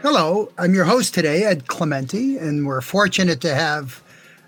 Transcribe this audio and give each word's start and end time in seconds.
Hello, 0.00 0.48
I'm 0.56 0.74
your 0.74 0.84
host 0.84 1.12
today, 1.12 1.42
Ed 1.42 1.66
Clemente, 1.66 2.36
and 2.36 2.68
we're 2.68 2.80
fortunate 2.80 3.40
to 3.40 3.52
have 3.52 4.00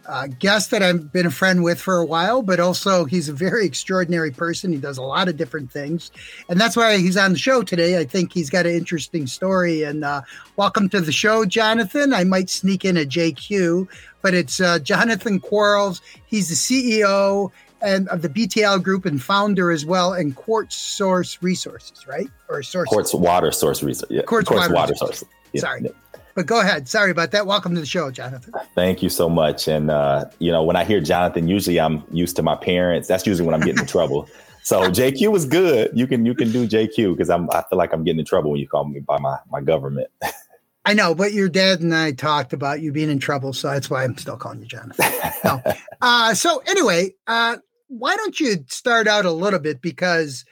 a 0.07 0.29
guest 0.29 0.71
that 0.71 0.81
I've 0.81 1.13
been 1.13 1.27
a 1.27 1.31
friend 1.33 1.65
with 1.65 1.81
for 1.81 1.97
a 1.97 2.07
while, 2.07 2.41
but 2.41 2.61
also 2.61 3.05
he's 3.05 3.29
a 3.29 3.33
very 3.33 3.67
extraordinary 3.67 4.31
person. 4.31 4.73
He 4.73 4.79
does 4.79 4.97
a 4.97 5.03
lot 5.03 5.27
of 5.27 5.37
different 5.37 5.73
things, 5.73 6.13
and 6.49 6.61
that's 6.61 6.77
why 6.77 6.99
he's 6.99 7.17
on 7.17 7.33
the 7.33 7.39
show 7.39 7.63
today. 7.65 7.99
I 7.99 8.05
think 8.05 8.33
he's 8.33 8.49
got 8.49 8.65
an 8.65 8.77
interesting 8.77 9.27
story. 9.27 9.83
And 9.83 10.05
uh, 10.05 10.23
welcome 10.55 10.89
to 10.91 11.01
the 11.01 11.11
show, 11.11 11.45
Jonathan. 11.45 12.15
I 12.15 12.23
might 12.23 12.49
sneak 12.49 12.85
in 12.85 12.97
a 12.97 13.05
JQ, 13.05 13.89
but 14.23 14.35
it's 14.35 14.61
uh, 14.61 14.79
Jonathan 14.79 15.41
Quarles. 15.41 16.01
He's 16.27 16.49
the 16.49 16.55
CEO 16.55 17.51
and 17.83 18.09
of 18.09 18.23
the 18.23 18.29
BTL 18.29 18.83
Group 18.83 19.07
and 19.07 19.23
founder 19.23 19.71
as 19.71 19.85
well, 19.85 20.13
and 20.13 20.35
Quartz 20.35 20.77
Source 20.77 21.43
Resources, 21.43 22.07
right? 22.07 22.29
Or 22.49 22.63
Source 22.63 22.89
Quartz 22.89 23.15
Water 23.15 23.51
Source 23.53 23.83
Resources. 23.83 24.17
Yeah. 24.17 24.23
Quartz, 24.23 24.49
Quartz 24.49 24.69
Water, 24.69 24.75
water 24.75 24.95
Source. 24.95 25.25
Yeah. 25.53 25.61
Sorry. 25.61 25.83
Yeah. 25.85 25.91
But 26.35 26.47
go 26.47 26.61
ahead. 26.61 26.89
Sorry 26.89 27.11
about 27.11 27.33
that. 27.33 27.47
Welcome 27.47 27.75
to 27.75 27.81
the 27.81 27.87
show, 27.87 28.11
Jonathan. 28.11 28.55
Thank 28.75 29.03
you 29.03 29.09
so 29.09 29.29
much. 29.29 29.69
And 29.69 29.91
uh, 29.91 30.27
you 30.39 30.51
know, 30.51 30.63
when 30.63 30.77
I 30.77 30.85
hear 30.85 31.01
Jonathan, 31.01 31.49
usually 31.49 31.81
I'm 31.81 32.05
used 32.13 32.37
to 32.37 32.43
my 32.43 32.57
parents. 32.57 33.09
That's 33.09 33.27
usually 33.27 33.47
when 33.47 33.55
I'm 33.55 33.61
getting 33.61 33.81
in 33.81 33.87
trouble. 33.99 34.29
So 34.63 34.83
JQ 34.83 35.35
is 35.37 35.47
good. 35.47 35.91
You 35.95 36.07
can 36.07 36.25
you 36.25 36.35
can 36.35 36.53
do 36.53 36.69
JQ 36.69 37.15
because 37.15 37.31
I'm 37.31 37.51
I 37.51 37.63
feel 37.69 37.79
like 37.79 37.93
I'm 37.93 38.05
getting 38.05 38.21
in 38.21 38.27
trouble 38.27 38.51
when 38.51 38.61
you 38.61 38.69
call 38.69 38.85
me 38.85 39.01
by 39.01 39.19
my 39.19 39.39
my 39.51 39.61
government. 39.61 40.09
I 40.85 40.95
know, 40.95 41.15
but 41.15 41.33
your 41.33 41.49
dad 41.49 41.81
and 41.81 41.95
I 41.95 42.13
talked 42.13 42.53
about 42.53 42.81
you 42.81 42.91
being 42.91 43.11
in 43.11 43.19
trouble, 43.19 43.53
so 43.53 43.69
that's 43.69 43.91
why 43.91 44.03
I'm 44.03 44.17
still 44.17 44.37
calling 44.37 44.61
you 44.61 44.67
Jonathan. 44.67 45.13
no. 45.45 45.63
uh, 46.01 46.35
so 46.35 46.63
anyway, 46.67 47.15
uh, 47.27 47.59
why 47.91 48.17
don't 48.17 48.39
you 48.39 48.65
start 48.69 49.09
out 49.09 49.25
a 49.25 49.33
little 49.33 49.59
bit 49.59 49.83
because 49.83 50.45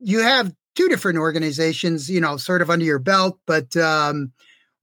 you 0.00 0.18
have 0.20 0.52
two 0.74 0.88
different 0.88 1.18
organizations, 1.18 2.10
you 2.10 2.20
know, 2.20 2.36
sort 2.36 2.60
of 2.60 2.70
under 2.70 2.84
your 2.84 2.98
belt, 2.98 3.38
but 3.46 3.76
um, 3.76 4.32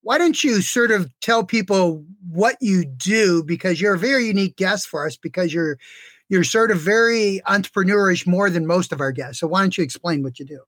why 0.02 0.18
don't 0.18 0.42
you 0.44 0.62
sort 0.62 0.92
of 0.92 1.12
tell 1.20 1.44
people 1.44 2.06
what 2.30 2.56
you 2.62 2.86
do 2.86 3.44
because 3.44 3.82
you're 3.82 3.96
a 3.96 4.00
very 4.00 4.26
unique 4.26 4.56
guest 4.56 4.88
for 4.88 5.06
us 5.06 5.18
because 5.18 5.54
you're 5.54 5.78
you're 6.30 6.44
sort 6.44 6.72
of 6.72 6.80
very 6.80 7.42
entrepreneurish 7.48 8.26
more 8.26 8.50
than 8.50 8.66
most 8.68 8.92
of 8.92 9.02
our 9.02 9.12
guests. 9.12 9.40
So 9.40 9.48
why 9.48 9.62
don't 9.62 9.78
you 9.78 9.84
explain 9.84 10.24
what 10.24 10.40
you 10.40 10.46
do? 10.46 10.60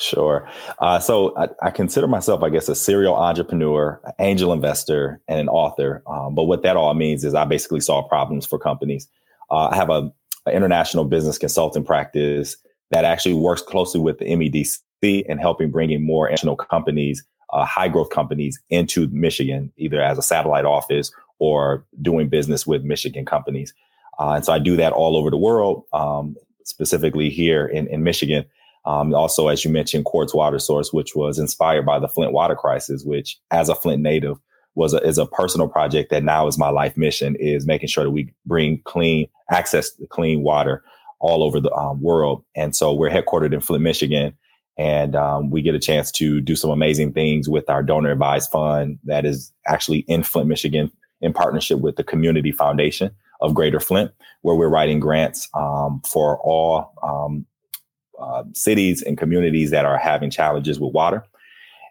Sure. 0.00 0.48
Uh, 0.80 0.98
so 0.98 1.36
I, 1.36 1.48
I, 1.62 1.70
consider 1.70 2.08
myself, 2.08 2.42
I 2.42 2.48
guess, 2.48 2.68
a 2.68 2.74
serial 2.74 3.14
entrepreneur, 3.14 4.00
angel 4.18 4.52
investor, 4.52 5.20
and 5.28 5.38
an 5.38 5.48
author. 5.48 6.02
Um, 6.06 6.34
but 6.34 6.44
what 6.44 6.62
that 6.62 6.76
all 6.76 6.92
means 6.94 7.22
is 7.22 7.34
I 7.34 7.44
basically 7.44 7.80
solve 7.80 8.08
problems 8.08 8.44
for 8.44 8.58
companies. 8.58 9.06
Uh, 9.50 9.68
I 9.70 9.76
have 9.76 9.90
a, 9.90 10.10
an 10.46 10.54
international 10.54 11.04
business 11.04 11.38
consulting 11.38 11.84
practice 11.84 12.56
that 12.90 13.04
actually 13.04 13.34
works 13.34 13.62
closely 13.62 14.00
with 14.00 14.18
the 14.18 14.26
MEDC 14.26 15.24
and 15.28 15.40
helping 15.40 15.70
bringing 15.70 16.04
more 16.04 16.28
international 16.28 16.56
companies, 16.56 17.24
uh, 17.52 17.64
high 17.64 17.88
growth 17.88 18.10
companies 18.10 18.60
into 18.70 19.08
Michigan, 19.08 19.72
either 19.76 20.02
as 20.02 20.18
a 20.18 20.22
satellite 20.22 20.64
office 20.64 21.12
or 21.38 21.84
doing 22.00 22.28
business 22.28 22.66
with 22.66 22.84
Michigan 22.84 23.24
companies. 23.24 23.74
Uh, 24.18 24.32
and 24.32 24.44
so 24.44 24.52
I 24.52 24.58
do 24.58 24.76
that 24.76 24.92
all 24.92 25.16
over 25.16 25.30
the 25.30 25.36
world, 25.36 25.84
um, 25.92 26.36
specifically 26.64 27.30
here 27.30 27.66
in, 27.66 27.86
in 27.88 28.02
Michigan. 28.02 28.44
Um, 28.86 29.14
also, 29.14 29.48
as 29.48 29.64
you 29.64 29.70
mentioned, 29.70 30.04
Quartz 30.04 30.34
Water 30.34 30.58
Source, 30.58 30.92
which 30.92 31.14
was 31.14 31.38
inspired 31.38 31.86
by 31.86 31.98
the 31.98 32.08
Flint 32.08 32.32
water 32.32 32.54
crisis, 32.54 33.02
which 33.04 33.38
as 33.50 33.68
a 33.68 33.74
Flint 33.74 34.02
native 34.02 34.38
was 34.74 34.92
a, 34.94 34.98
is 34.98 35.18
a 35.18 35.26
personal 35.26 35.68
project 35.68 36.10
that 36.10 36.24
now 36.24 36.46
is 36.46 36.58
my 36.58 36.68
life 36.68 36.96
mission 36.96 37.36
is 37.36 37.66
making 37.66 37.88
sure 37.88 38.04
that 38.04 38.10
we 38.10 38.32
bring 38.46 38.80
clean 38.84 39.28
access 39.50 39.90
to 39.90 40.06
clean 40.06 40.42
water 40.42 40.82
all 41.20 41.42
over 41.42 41.60
the 41.60 41.72
um, 41.72 42.00
world. 42.02 42.44
And 42.54 42.74
so 42.74 42.92
we're 42.92 43.10
headquartered 43.10 43.54
in 43.54 43.60
Flint, 43.60 43.82
Michigan. 43.82 44.36
And 44.76 45.14
um, 45.14 45.50
we 45.50 45.62
get 45.62 45.74
a 45.74 45.78
chance 45.78 46.10
to 46.12 46.40
do 46.40 46.56
some 46.56 46.70
amazing 46.70 47.12
things 47.12 47.48
with 47.48 47.70
our 47.70 47.82
donor 47.82 48.10
advised 48.10 48.50
fund 48.50 48.98
that 49.04 49.24
is 49.24 49.52
actually 49.66 50.00
in 50.00 50.24
Flint, 50.24 50.48
Michigan, 50.48 50.90
in 51.20 51.32
partnership 51.32 51.78
with 51.78 51.96
the 51.96 52.04
Community 52.04 52.50
Foundation 52.50 53.10
of 53.40 53.54
Greater 53.54 53.78
Flint, 53.78 54.10
where 54.42 54.56
we're 54.56 54.68
writing 54.68 54.98
grants 54.98 55.48
um, 55.54 56.02
for 56.04 56.38
all 56.40 56.92
um, 57.02 57.46
uh, 58.20 58.42
cities 58.52 59.00
and 59.02 59.16
communities 59.16 59.70
that 59.70 59.84
are 59.84 59.98
having 59.98 60.30
challenges 60.30 60.80
with 60.80 60.92
water. 60.92 61.24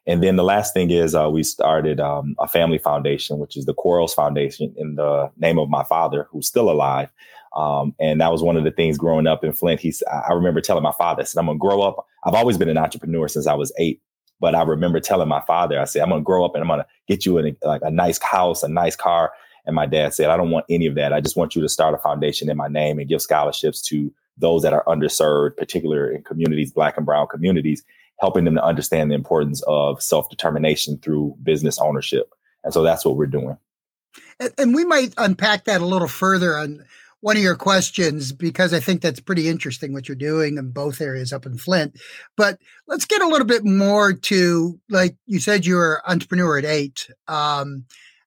And 0.05 0.21
then 0.21 0.35
the 0.35 0.43
last 0.43 0.73
thing 0.73 0.91
is 0.91 1.15
uh, 1.15 1.29
we 1.29 1.43
started 1.43 1.99
um, 1.99 2.35
a 2.39 2.47
family 2.47 2.77
foundation, 2.77 3.39
which 3.39 3.55
is 3.55 3.65
the 3.65 3.73
Quarles 3.73 4.13
Foundation 4.13 4.73
in 4.77 4.95
the 4.95 5.31
name 5.37 5.57
of 5.57 5.69
my 5.69 5.83
father, 5.83 6.27
who's 6.29 6.47
still 6.47 6.69
alive. 6.69 7.09
Um, 7.55 7.95
and 7.99 8.19
that 8.19 8.31
was 8.31 8.41
one 8.41 8.57
of 8.57 8.63
the 8.63 8.71
things 8.71 8.97
growing 8.97 9.27
up 9.27 9.43
in 9.43 9.53
Flint. 9.53 9.79
He's, 9.79 10.03
I 10.11 10.33
remember 10.33 10.59
telling 10.59 10.83
my 10.83 10.91
father, 10.91 11.21
I 11.21 11.25
said, 11.25 11.39
I'm 11.39 11.45
going 11.45 11.57
to 11.57 11.61
grow 11.61 11.81
up. 11.81 12.05
I've 12.25 12.33
always 12.33 12.57
been 12.57 12.69
an 12.69 12.77
entrepreneur 12.77 13.27
since 13.27 13.47
I 13.47 13.53
was 13.53 13.71
eight. 13.77 14.01
But 14.39 14.55
I 14.55 14.63
remember 14.63 14.99
telling 14.99 15.29
my 15.29 15.41
father, 15.41 15.79
I 15.79 15.85
said, 15.85 16.01
I'm 16.01 16.09
going 16.09 16.21
to 16.21 16.25
grow 16.25 16.43
up 16.43 16.53
and 16.53 16.61
I'm 16.61 16.67
going 16.67 16.81
to 16.81 16.87
get 17.07 17.25
you 17.25 17.37
in 17.37 17.55
like 17.63 17.81
a 17.83 17.91
nice 17.91 18.21
house, 18.21 18.61
a 18.63 18.67
nice 18.67 18.95
car. 18.95 19.31
And 19.65 19.75
my 19.75 19.85
dad 19.85 20.13
said, 20.13 20.29
I 20.29 20.35
don't 20.35 20.49
want 20.49 20.65
any 20.69 20.85
of 20.85 20.95
that. 20.95 21.13
I 21.13 21.21
just 21.21 21.37
want 21.37 21.55
you 21.55 21.61
to 21.61 21.69
start 21.69 21.93
a 21.93 21.97
foundation 21.97 22.49
in 22.49 22.57
my 22.57 22.67
name 22.67 22.99
and 22.99 23.07
give 23.07 23.21
scholarships 23.21 23.81
to 23.83 24.13
those 24.37 24.63
that 24.63 24.73
are 24.73 24.83
underserved, 24.85 25.55
particularly 25.55 26.15
in 26.15 26.23
communities, 26.23 26.73
black 26.73 26.97
and 26.97 27.05
brown 27.05 27.27
communities, 27.27 27.83
helping 28.19 28.45
them 28.45 28.55
to 28.55 28.63
understand 28.63 29.11
the 29.11 29.15
importance 29.15 29.61
of 29.67 30.01
self 30.01 30.29
determination 30.29 30.97
through 30.97 31.35
business 31.43 31.79
ownership. 31.79 32.33
And 32.63 32.73
so 32.73 32.83
that's 32.83 33.05
what 33.05 33.17
we're 33.17 33.25
doing. 33.27 33.57
And, 34.57 34.73
we 34.73 34.85
might 34.85 35.13
unpack 35.17 35.65
that 35.65 35.81
a 35.81 35.85
little 35.85 36.07
further 36.07 36.57
on 36.57 36.85
one 37.21 37.37
of 37.37 37.43
your 37.43 37.55
questions 37.55 38.31
because 38.31 38.73
I 38.73 38.79
think 38.79 39.01
that's 39.01 39.19
pretty 39.19 39.47
interesting 39.47 39.93
what 39.93 40.07
you're 40.07 40.15
doing 40.15 40.57
in 40.57 40.71
both 40.71 40.99
areas 40.99 41.31
up 41.31 41.45
in 41.45 41.57
Flint. 41.57 41.97
But 42.35 42.59
let's 42.87 43.05
get 43.05 43.21
a 43.21 43.27
little 43.27 43.47
bit 43.47 43.63
more 43.63 44.13
to 44.13 44.79
like 44.89 45.15
you 45.25 45.39
said 45.39 45.65
you 45.65 45.75
were 45.75 46.03
entrepreneur 46.05 46.57
at 46.57 46.65
eight. 46.65 47.09
Um, 47.27 47.85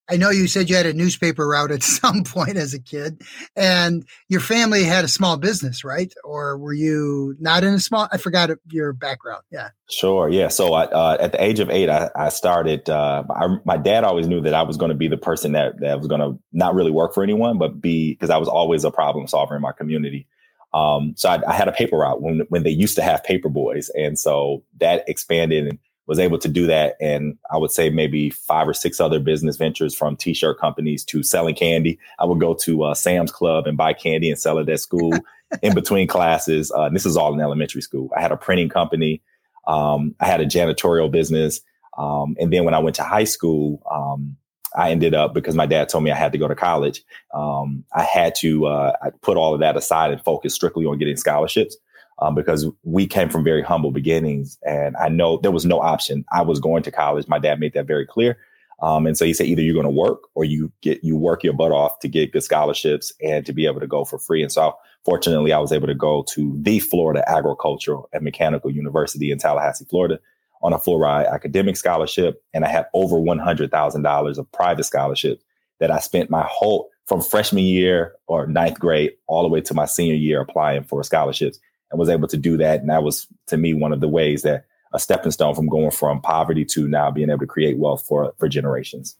I 0.09 0.17
know 0.17 0.31
you 0.31 0.47
said 0.47 0.71
you 0.71 0.77
had 0.77 0.87
a 0.87 0.93
newspaper 0.93 1.49
route 1.49 1.71
at 1.71 1.83
some 1.83 2.25
point 2.25 2.57
as 2.57 2.75
a 2.75 2.81
kid, 2.81 3.23
and 3.55 4.07
your 4.29 4.41
family 4.41 4.85
had 4.85 5.05
a 5.05 5.09
small 5.09 5.37
business, 5.37 5.85
right? 5.85 6.13
Or 6.25 6.57
were 6.59 6.73
you 6.73 7.37
not 7.41 7.65
in 7.65 7.75
a 7.75 7.81
small? 7.81 8.09
I 8.13 8.19
forgot 8.19 8.51
your 8.71 8.93
background. 8.93 9.43
Yeah. 9.51 9.71
Sure. 9.91 10.29
Yeah. 10.29 10.49
So 10.49 10.75
I, 10.75 10.85
uh, 10.87 11.17
at 11.21 11.33
the 11.33 11.43
age 11.43 11.61
of 11.61 11.71
eight, 11.71 11.89
I, 11.89 12.11
I 12.17 12.29
started. 12.29 12.89
Uh, 12.89 13.25
I, 13.31 13.57
my 13.65 13.77
dad 13.77 14.05
always 14.05 14.29
knew 14.29 14.41
that 14.43 14.55
I 14.55 14.63
was 14.63 14.77
going 14.77 14.91
to 14.91 14.97
be 14.97 15.09
the 15.09 15.17
person 15.17 15.53
that 15.53 15.81
that 15.81 15.99
was 15.99 16.07
going 16.07 16.21
to 16.21 16.39
not 16.53 16.75
really 16.75 16.91
work 16.91 17.15
for 17.15 17.23
anyone, 17.23 17.59
but 17.59 17.81
be 17.81 18.13
because 18.13 18.31
I 18.31 18.37
was 18.37 18.49
always 18.49 18.85
a 18.85 18.91
problem 18.91 19.27
solver 19.27 19.57
in 19.57 19.63
my 19.63 19.73
community. 19.73 20.27
Um, 20.75 21.15
so 21.17 21.31
I, 21.31 21.41
I, 21.49 21.55
had 21.55 21.69
a 21.69 21.73
paper 21.73 21.97
route 21.97 22.21
when 22.21 22.41
when 22.49 22.63
they 22.63 22.71
used 22.71 22.97
to 22.97 23.03
have 23.03 23.25
paper 23.25 23.49
boys, 23.49 23.89
and 23.91 24.19
so 24.19 24.63
that 24.79 25.09
expanded 25.09 25.67
and 25.67 25.79
was 26.07 26.19
able 26.19 26.39
to 26.39 26.49
do 26.49 26.67
that. 26.67 26.97
And 27.01 27.37
I 27.51 27.57
would 27.57 27.71
say 27.71 27.91
maybe 27.91 28.31
five 28.31 28.69
or 28.69 28.75
six 28.75 29.01
other 29.01 29.19
business 29.19 29.57
ventures 29.57 29.95
from 29.95 30.17
t-shirt 30.17 30.59
companies 30.59 31.05
to 31.07 31.23
selling 31.23 31.55
candy. 31.55 31.99
I 32.19 32.25
would 32.25 32.41
go 32.41 32.55
to 32.55 32.85
uh, 32.85 32.95
Sam's 32.95 33.33
Club 33.33 33.67
and 33.67 33.77
buy 33.77 33.93
candy 33.93 34.31
and 34.31 34.39
sell 34.39 34.59
it 34.59 34.69
at 34.69 34.81
school 34.81 35.13
in 35.63 35.75
between 35.75 36.07
classes. 36.07 36.71
Uh, 36.71 36.89
this 36.89 37.07
is 37.07 37.17
all 37.17 37.35
in 37.35 37.41
elementary 37.41 37.83
school. 37.83 38.11
I 38.17 38.21
had 38.21 38.33
a 38.33 38.37
printing 38.37 38.69
company. 38.69 39.21
Um, 39.67 40.15
I 40.21 40.27
had 40.27 40.41
a 40.41 40.47
janitorial 40.47 41.11
business. 41.11 41.61
Um, 41.99 42.37
and 42.39 42.53
then 42.53 42.65
when 42.65 42.75
I 42.75 42.79
went 42.79 42.97
to 42.97 43.03
high 43.03 43.25
school, 43.25 43.83
um, 43.91 44.37
I 44.77 44.91
ended 44.91 45.15
up 45.15 45.33
because 45.33 45.55
my 45.55 45.67
dad 45.67 45.89
told 45.89 46.05
me 46.05 46.11
I 46.11 46.17
had 46.17 46.33
to 46.33 46.39
go 46.39 46.47
to 46.47 46.55
college. 46.55 47.03
Um, 47.35 47.85
I 47.95 48.03
had 48.03 48.35
to 48.37 48.67
uh, 48.67 48.93
put 49.23 49.39
all 49.39 49.55
of 49.55 49.61
that 49.61 49.77
aside 49.77 50.13
and 50.13 50.23
focus 50.23 50.55
strictly 50.55 50.85
on 50.85 50.99
getting 50.99 51.17
scholarships 51.17 51.77
um, 52.19 52.35
because 52.35 52.67
we 52.83 53.07
came 53.07 53.29
from 53.29 53.45
very 53.45 53.63
humble 53.63 53.91
beginnings. 53.91 54.59
And 54.67 54.97
I 54.97 55.09
know 55.09 55.39
there 55.39 55.51
was 55.51 55.67
no 55.67 55.81
option. 55.81 56.25
I 56.33 56.43
was 56.43 56.61
going 56.61 56.83
to 56.85 56.91
college. 56.91 57.29
My 57.29 57.39
dad 57.39 57.61
made 57.61 57.75
that 57.75 57.87
very 57.87 58.07
clear. 58.07 58.39
Um, 58.83 59.07
and 59.07 59.17
so 59.17 59.25
he 59.25 59.33
said, 59.33 59.47
either 59.47 59.63
you're 59.63 59.75
going 59.75 59.85
to 59.85 59.91
work 59.91 60.21
or 60.35 60.45
you 60.45 60.71
get 60.83 61.03
you 61.03 61.17
work 61.17 61.43
your 61.43 61.55
butt 61.55 61.73
off 61.73 61.99
to 62.01 62.09
get 62.09 62.33
good 62.33 62.43
scholarships 62.43 63.13
and 63.23 63.47
to 63.47 63.53
be 63.53 63.67
able 63.67 63.81
to 63.81 63.87
go 63.87 64.05
for 64.05 64.19
free. 64.19 64.43
And 64.43 64.53
so 64.53 64.77
fortunately, 65.05 65.53
I 65.53 65.59
was 65.59 65.73
able 65.73 65.87
to 65.87 65.95
go 65.95 66.25
to 66.35 66.55
the 66.61 66.79
Florida 66.81 67.25
Agricultural 67.27 68.09
and 68.13 68.23
Mechanical 68.23 68.71
University 68.71 69.31
in 69.31 69.39
Tallahassee, 69.39 69.87
Florida, 69.89 70.21
on 70.63 70.75
a 70.75 70.79
full 70.79 70.99
ride 70.99 71.27
academic 71.27 71.79
scholarship. 71.79 72.43
And 72.53 72.67
I 72.67 72.69
had 72.69 72.87
over 72.93 73.19
one 73.19 73.39
hundred 73.39 73.71
thousand 73.71 74.03
dollars 74.03 74.37
of 74.37 74.51
private 74.53 74.85
scholarships 74.85 75.43
that 75.81 75.91
I 75.91 75.99
spent 75.99 76.29
my 76.29 76.47
whole 76.47 76.91
from 77.07 77.23
freshman 77.23 77.65
year 77.65 78.15
or 78.27 78.47
ninth 78.47 78.79
grade 78.79 79.13
all 79.27 79.43
the 79.43 79.49
way 79.49 79.63
to 79.63 79.75
my 79.75 79.87
senior 79.87 80.17
year 80.17 80.41
applying 80.41 80.85
for 80.85 81.03
scholarships 81.03 81.59
and 81.97 81.99
was 81.99 82.11
able 82.11 82.29
to 82.29 82.37
do 82.37 82.59
that. 82.59 82.81
And 82.81 82.91
that 82.91 83.03
was 83.03 83.27
to 83.47 83.57
me 83.57 83.73
one 83.73 83.93
of 83.93 84.01
the 84.01 84.09
ways 84.09 84.43
that 84.43 84.67
a 84.93 85.01
stepping 85.01 85.33
stone 85.33 85.55
from 85.55 85.69
going 85.69 85.91
from 85.91 86.21
poverty 86.21 86.65
to 86.67 86.87
now 86.87 87.11
being 87.11 87.31
able 87.31 87.41
to 87.41 87.47
create 87.47 87.79
wealth 87.79 88.05
for 88.07 88.35
for 88.39 88.49
generations. 88.49 89.17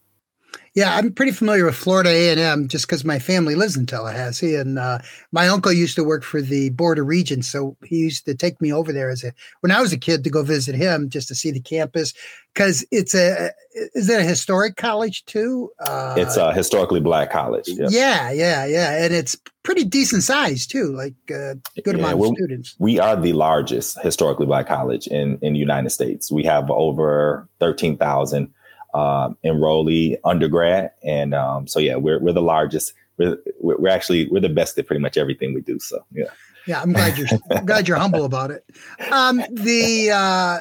Yeah, 0.75 0.95
I'm 0.95 1.13
pretty 1.13 1.33
familiar 1.33 1.65
with 1.65 1.75
Florida 1.75 2.11
A&M 2.11 2.69
just 2.69 2.87
because 2.87 3.03
my 3.03 3.19
family 3.19 3.55
lives 3.55 3.77
in 3.77 3.87
Tallahassee, 3.87 4.57
and 4.57 4.79
uh, 4.79 4.99
my 5.33 5.49
uncle 5.49 5.73
used 5.73 5.97
to 5.97 6.05
work 6.05 6.23
for 6.23 6.43
the 6.43 6.69
Board 6.71 6.99
of 6.99 7.07
Regents, 7.07 7.49
so 7.49 7.77
he 7.83 7.97
used 7.97 8.27
to 8.27 8.35
take 8.35 8.61
me 8.61 8.73
over 8.73 8.93
there 8.93 9.09
as 9.09 9.25
a 9.25 9.33
when 9.61 9.71
I 9.71 9.81
was 9.81 9.95
a 9.95 9.99
kid 9.99 10.23
to 10.25 10.31
go 10.31 10.43
visit 10.43 10.75
him 10.75 11.09
just 11.09 11.29
to 11.29 11.35
see 11.35 11.51
the 11.51 11.61
campus 11.61 12.13
because 12.53 12.85
it's 12.91 13.15
a 13.15 13.53
is 13.95 14.09
it 14.11 14.21
a 14.21 14.25
historic 14.25 14.77
college 14.77 15.25
too? 15.25 15.71
Uh, 15.81 16.15
it's 16.19 16.37
a 16.37 16.53
historically 16.53 17.01
black 17.01 17.31
college. 17.31 17.69
Yeah, 17.69 18.31
yeah, 18.31 18.67
yeah, 18.67 19.05
and 19.05 19.15
it's 19.15 19.37
pretty 19.63 19.85
decent 19.85 20.23
size 20.23 20.67
too, 20.67 20.95
like 20.95 21.15
a 21.31 21.53
uh, 21.53 21.55
good 21.85 21.97
yeah, 21.97 22.05
amount 22.13 22.21
of 22.21 22.35
students. 22.37 22.77
We 22.79 22.99
are 22.99 23.17
the 23.17 23.33
largest 23.33 24.01
historically 24.03 24.47
black 24.47 24.67
college 24.67 25.07
in 25.07 25.39
in 25.43 25.55
the 25.55 25.59
United 25.59 25.91
States. 25.91 26.31
We 26.31 26.45
have 26.45 26.71
over 26.71 27.49
thirteen 27.61 27.97
thousand 27.97 28.53
uh, 28.97 29.29
enrollee 29.45 30.17
undergrad, 30.25 30.91
and 31.05 31.35
um, 31.35 31.67
so 31.67 31.79
yeah, 31.79 31.97
we're 31.97 32.19
we're 32.19 32.33
the 32.33 32.43
largest. 32.43 32.95
We're 33.19 33.37
we're 33.61 33.89
actually 33.89 34.27
we're 34.29 34.41
the 34.41 34.49
best 34.49 34.79
at 34.79 34.87
pretty 34.87 35.01
much 35.01 35.17
everything 35.17 35.55
we 35.55 35.61
do. 35.61 35.79
So 35.79 36.05
yeah. 36.13 36.31
Yeah, 36.67 36.81
I'm 36.81 36.93
glad 36.93 37.17
you're 37.17 37.29
I'm 37.51 37.65
glad 37.65 37.87
you're 37.87 37.97
humble 37.97 38.25
about 38.25 38.51
it. 38.51 38.65
Um, 39.13 39.41
the 39.53 40.11
uh, 40.13 40.61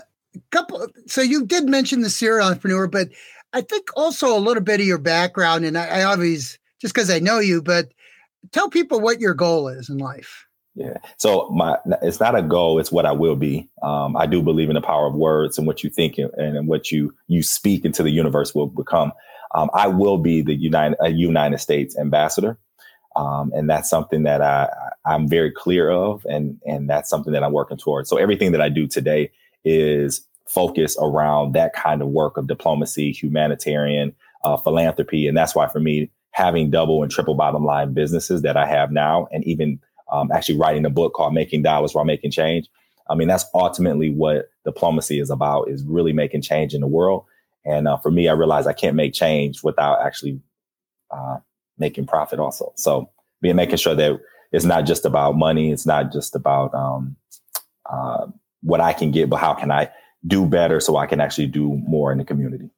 couple. 0.51 0.87
So 1.07 1.21
you 1.21 1.45
did 1.45 1.65
mention 1.67 2.01
the 2.01 2.09
serial 2.09 2.47
entrepreneur, 2.47 2.87
but 2.87 3.07
I 3.53 3.61
think 3.61 3.89
also 3.95 4.37
a 4.37 4.39
little 4.39 4.61
bit 4.61 4.81
of 4.81 4.85
your 4.85 4.99
background, 4.99 5.65
and 5.65 5.77
I, 5.77 6.01
I 6.01 6.03
always 6.03 6.59
just 6.79 6.93
because 6.93 7.09
I 7.09 7.19
know 7.19 7.39
you, 7.39 7.61
but 7.61 7.91
tell 8.51 8.69
people 8.69 8.99
what 8.99 9.19
your 9.19 9.33
goal 9.33 9.67
is 9.67 9.89
in 9.89 9.97
life. 9.97 10.45
Yeah. 10.75 10.97
So 11.17 11.49
my 11.51 11.77
it's 12.01 12.19
not 12.19 12.37
a 12.37 12.41
goal; 12.41 12.79
it's 12.79 12.91
what 12.91 13.05
I 13.05 13.13
will 13.13 13.37
be. 13.37 13.69
Um, 13.81 14.17
I 14.17 14.25
do 14.25 14.41
believe 14.41 14.69
in 14.69 14.75
the 14.75 14.81
power 14.81 15.07
of 15.07 15.15
words 15.15 15.57
and 15.57 15.65
what 15.65 15.83
you 15.83 15.89
think 15.89 16.17
and, 16.17 16.31
and 16.35 16.67
what 16.67 16.91
you 16.91 17.13
you 17.27 17.43
speak 17.43 17.85
into 17.85 18.03
the 18.03 18.11
universe 18.11 18.53
will 18.53 18.67
become. 18.67 19.13
Um, 19.53 19.69
I 19.73 19.87
will 19.87 20.17
be 20.17 20.41
the 20.41 20.53
United 20.53 20.97
a 20.99 21.09
United 21.09 21.59
States 21.59 21.97
ambassador, 21.97 22.57
um, 23.15 23.53
and 23.55 23.69
that's 23.69 23.89
something 23.89 24.23
that 24.23 24.41
I 24.41 24.69
I'm 25.05 25.29
very 25.29 25.49
clear 25.49 25.89
of, 25.89 26.25
and 26.25 26.59
and 26.65 26.89
that's 26.89 27.09
something 27.09 27.31
that 27.31 27.43
I'm 27.43 27.53
working 27.53 27.77
towards. 27.77 28.09
So 28.09 28.17
everything 28.17 28.51
that 28.51 28.61
I 28.61 28.67
do 28.67 28.85
today 28.85 29.31
is 29.63 30.27
focused 30.45 30.97
around 31.01 31.53
that 31.53 31.73
kind 31.73 32.01
of 32.01 32.09
work 32.09 32.35
of 32.35 32.47
diplomacy, 32.47 33.13
humanitarian, 33.13 34.13
uh, 34.43 34.57
philanthropy, 34.57 35.25
and 35.25 35.37
that's 35.37 35.55
why 35.55 35.67
for 35.69 35.79
me 35.79 36.11
having 36.31 36.69
double 36.69 37.01
and 37.01 37.09
triple 37.09 37.33
bottom 37.33 37.63
line 37.63 37.93
businesses 37.93 38.41
that 38.41 38.57
I 38.57 38.65
have 38.67 38.91
now, 38.91 39.29
and 39.31 39.41
even 39.45 39.79
um, 40.15 40.31
actually 40.31 40.57
writing 40.57 40.85
a 40.85 40.89
book 40.89 41.13
called 41.13 41.33
Making 41.33 41.63
Dollars 41.63 41.93
While 41.93 42.05
Making 42.05 42.31
Change. 42.31 42.67
I 43.09 43.15
mean, 43.15 43.27
that's 43.27 43.45
ultimately 43.53 44.09
what 44.09 44.49
diplomacy 44.63 45.19
is 45.19 45.29
about, 45.29 45.69
is 45.69 45.83
really 45.83 46.13
making 46.13 46.41
change 46.41 46.73
in 46.73 46.81
the 46.81 46.87
world. 46.87 47.25
And 47.65 47.87
uh, 47.87 47.97
for 47.97 48.11
me, 48.11 48.27
I 48.27 48.33
realized 48.33 48.67
I 48.67 48.73
can't 48.73 48.95
make 48.95 49.13
change 49.13 49.63
without 49.63 50.01
actually 50.01 50.39
uh, 51.11 51.37
making 51.77 52.07
profit 52.07 52.39
also. 52.39 52.73
So 52.75 53.09
being 53.41 53.55
making 53.55 53.77
sure 53.77 53.95
that 53.95 54.19
it's 54.51 54.65
not 54.65 54.85
just 54.85 55.05
about 55.05 55.35
money. 55.35 55.71
It's 55.71 55.85
not 55.85 56.11
just 56.11 56.35
about 56.35 56.73
um, 56.73 57.15
uh, 57.87 58.27
what 58.61 58.81
I 58.81 58.93
can 58.93 59.11
get, 59.11 59.29
but 59.29 59.37
how 59.37 59.53
can 59.53 59.71
I 59.71 59.91
do 60.25 60.45
better 60.45 60.79
so 60.79 60.97
I 60.97 61.05
can 61.05 61.21
actually 61.21 61.47
do 61.47 61.81
more 61.87 62.11
in 62.11 62.17
the 62.17 62.23
community. 62.23 62.69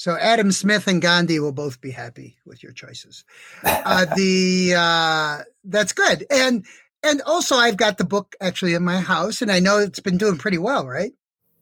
So 0.00 0.16
Adam 0.16 0.50
Smith 0.50 0.86
and 0.86 1.02
Gandhi 1.02 1.40
will 1.40 1.52
both 1.52 1.82
be 1.82 1.90
happy 1.90 2.38
with 2.46 2.62
your 2.62 2.72
choices. 2.72 3.22
Uh, 3.62 4.06
the 4.16 4.72
uh, 4.74 5.44
that's 5.62 5.92
good, 5.92 6.24
and 6.30 6.64
and 7.02 7.20
also 7.26 7.56
I've 7.56 7.76
got 7.76 7.98
the 7.98 8.06
book 8.06 8.34
actually 8.40 8.72
in 8.72 8.82
my 8.82 9.00
house, 9.00 9.42
and 9.42 9.52
I 9.52 9.60
know 9.60 9.76
it's 9.76 10.00
been 10.00 10.16
doing 10.16 10.38
pretty 10.38 10.56
well, 10.56 10.86
right? 10.86 11.12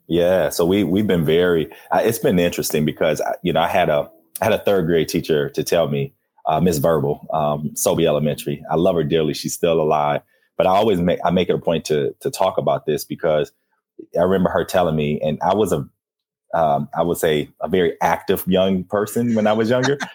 Yeah, 0.06 0.50
so 0.50 0.64
we 0.64 0.84
we've 0.84 1.08
been 1.08 1.24
very. 1.24 1.68
Uh, 1.90 2.02
it's 2.04 2.20
been 2.20 2.38
interesting 2.38 2.84
because 2.84 3.20
uh, 3.20 3.32
you 3.42 3.52
know 3.52 3.60
I 3.60 3.66
had 3.66 3.88
a 3.88 4.08
I 4.40 4.44
had 4.44 4.52
a 4.52 4.62
third 4.62 4.86
grade 4.86 5.08
teacher 5.08 5.50
to 5.50 5.64
tell 5.64 5.88
me 5.88 6.14
uh, 6.46 6.60
Miss 6.60 6.78
Verbal, 6.78 7.26
um, 7.32 7.74
Sobey 7.74 8.06
Elementary. 8.06 8.62
I 8.70 8.76
love 8.76 8.94
her 8.94 9.02
dearly. 9.02 9.34
She's 9.34 9.54
still 9.54 9.80
alive, 9.80 10.22
but 10.56 10.68
I 10.68 10.70
always 10.70 11.00
make 11.00 11.18
I 11.24 11.30
make 11.30 11.48
it 11.48 11.56
a 11.56 11.58
point 11.58 11.86
to 11.86 12.14
to 12.20 12.30
talk 12.30 12.56
about 12.56 12.86
this 12.86 13.04
because 13.04 13.50
I 14.16 14.22
remember 14.22 14.50
her 14.50 14.64
telling 14.64 14.94
me, 14.94 15.20
and 15.20 15.40
I 15.42 15.56
was 15.56 15.72
a 15.72 15.88
um, 16.54 16.88
I 16.96 17.02
would 17.02 17.18
say 17.18 17.50
a 17.60 17.68
very 17.68 17.96
active 18.00 18.44
young 18.46 18.84
person 18.84 19.34
when 19.34 19.46
I 19.46 19.52
was 19.52 19.70
younger. 19.70 19.98